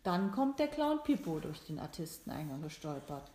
Dann 0.03 0.31
kommt 0.31 0.59
der 0.59 0.67
Clown 0.67 1.01
Pippo 1.03 1.39
durch 1.39 1.61
den 1.65 1.79
Artisteneingang 1.79 2.61
gestolpert. 2.61 3.31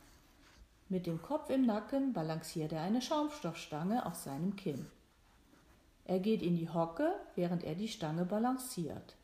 Mit 0.89 1.07
dem 1.07 1.21
Kopf 1.21 1.51
im 1.51 1.67
Nacken 1.67 2.13
balanciert 2.13 2.73
er 2.73 2.83
eine 2.83 3.03
Schaumstoffstange 3.03 4.07
auf 4.07 4.15
seinem 4.15 4.57
Kinn. 4.57 4.87
Er 6.05 6.21
geht 6.21 6.43
in 6.43 6.57
die 6.57 6.69
Hocke, 6.69 7.15
während 7.35 7.65
er 7.65 7.75
die 7.75 7.89
Stange 7.89 8.25
balanciert. 8.25 9.15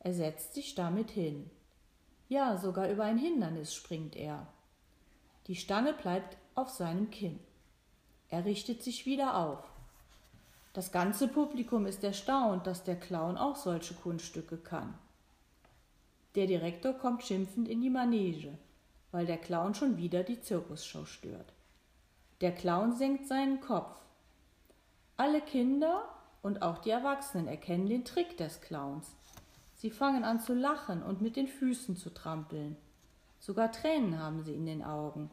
Er 0.00 0.14
setzt 0.14 0.54
sich 0.54 0.74
damit 0.74 1.10
hin. 1.10 1.50
Ja, 2.32 2.56
sogar 2.56 2.88
über 2.88 3.04
ein 3.04 3.18
Hindernis 3.18 3.74
springt 3.74 4.16
er. 4.16 4.46
Die 5.48 5.54
Stange 5.54 5.92
bleibt 5.92 6.38
auf 6.54 6.70
seinem 6.70 7.10
Kinn. 7.10 7.38
Er 8.30 8.46
richtet 8.46 8.82
sich 8.82 9.04
wieder 9.04 9.36
auf. 9.36 9.62
Das 10.72 10.92
ganze 10.92 11.28
Publikum 11.28 11.84
ist 11.84 12.02
erstaunt, 12.02 12.66
dass 12.66 12.84
der 12.84 12.96
Clown 12.96 13.36
auch 13.36 13.56
solche 13.56 13.92
Kunststücke 13.92 14.56
kann. 14.56 14.94
Der 16.34 16.46
Direktor 16.46 16.94
kommt 16.94 17.22
schimpfend 17.22 17.68
in 17.68 17.82
die 17.82 17.90
Manege, 17.90 18.56
weil 19.10 19.26
der 19.26 19.36
Clown 19.36 19.74
schon 19.74 19.98
wieder 19.98 20.22
die 20.22 20.40
Zirkusshow 20.40 21.04
stört. 21.04 21.52
Der 22.40 22.54
Clown 22.54 22.96
senkt 22.96 23.28
seinen 23.28 23.60
Kopf. 23.60 23.94
Alle 25.18 25.42
Kinder 25.42 26.08
und 26.40 26.62
auch 26.62 26.78
die 26.78 26.88
Erwachsenen 26.92 27.46
erkennen 27.46 27.90
den 27.90 28.06
Trick 28.06 28.38
des 28.38 28.62
Clowns. 28.62 29.14
Sie 29.82 29.90
fangen 29.90 30.22
an 30.22 30.38
zu 30.38 30.54
lachen 30.54 31.02
und 31.02 31.22
mit 31.22 31.34
den 31.34 31.48
Füßen 31.48 31.96
zu 31.96 32.10
trampeln. 32.10 32.76
Sogar 33.40 33.72
Tränen 33.72 34.20
haben 34.20 34.44
sie 34.44 34.54
in 34.54 34.64
den 34.64 34.84
Augen. 34.84 35.28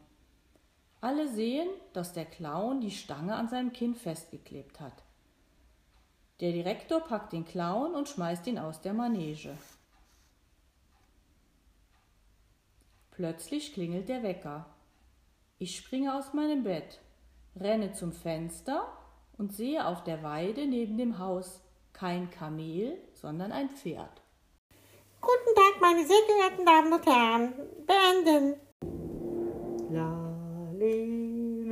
Alle 1.01 1.27
sehen, 1.27 1.69
dass 1.93 2.13
der 2.13 2.25
Clown 2.25 2.81
die 2.81 2.89
Stange 2.89 3.35
an 3.35 3.47
seinem 3.47 3.73
Kinn 3.73 3.93
festgeklebt 3.93 4.79
hat. 4.79 5.03
Der 6.39 6.51
Direktor 6.51 6.99
packt 6.99 7.31
den 7.31 7.45
Clown 7.45 7.93
und 7.93 8.09
schmeißt 8.09 8.47
ihn 8.47 8.57
aus 8.57 8.81
der 8.81 8.95
Manege. 8.95 9.55
Plötzlich 13.12 13.71
klingelt 13.73 14.09
der 14.09 14.23
Wecker. 14.23 14.65
Ich 15.59 15.77
springe 15.77 16.15
aus 16.15 16.33
meinem 16.33 16.63
Bett, 16.63 16.99
renne 17.55 17.93
zum 17.93 18.13
Fenster 18.13 18.91
und 19.38 19.53
sehe 19.53 19.85
auf 19.85 20.03
der 20.03 20.23
Weide 20.23 20.65
neben 20.65 20.97
dem 20.97 21.19
Haus 21.19 21.62
kein 21.93 22.31
Kamel, 22.31 22.97
sondern 23.13 23.51
ein 23.51 23.69
Pferd. 23.69 24.23
Guten 25.21 25.53
Tag, 25.53 25.82
meine 25.82 26.05
sehr 26.05 26.21
geehrten 26.27 26.65
Damen 26.65 26.93
und 26.93 27.05
Herren. 27.05 27.53
Beenden. 27.86 28.55
Lalelu, 30.79 31.67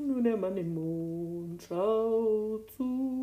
nun 0.00 0.24
der 0.24 0.36
Mann 0.38 0.56
im 0.56 0.74
Mond 0.74 1.62
schaut 1.62 2.70
zu. 2.70 3.22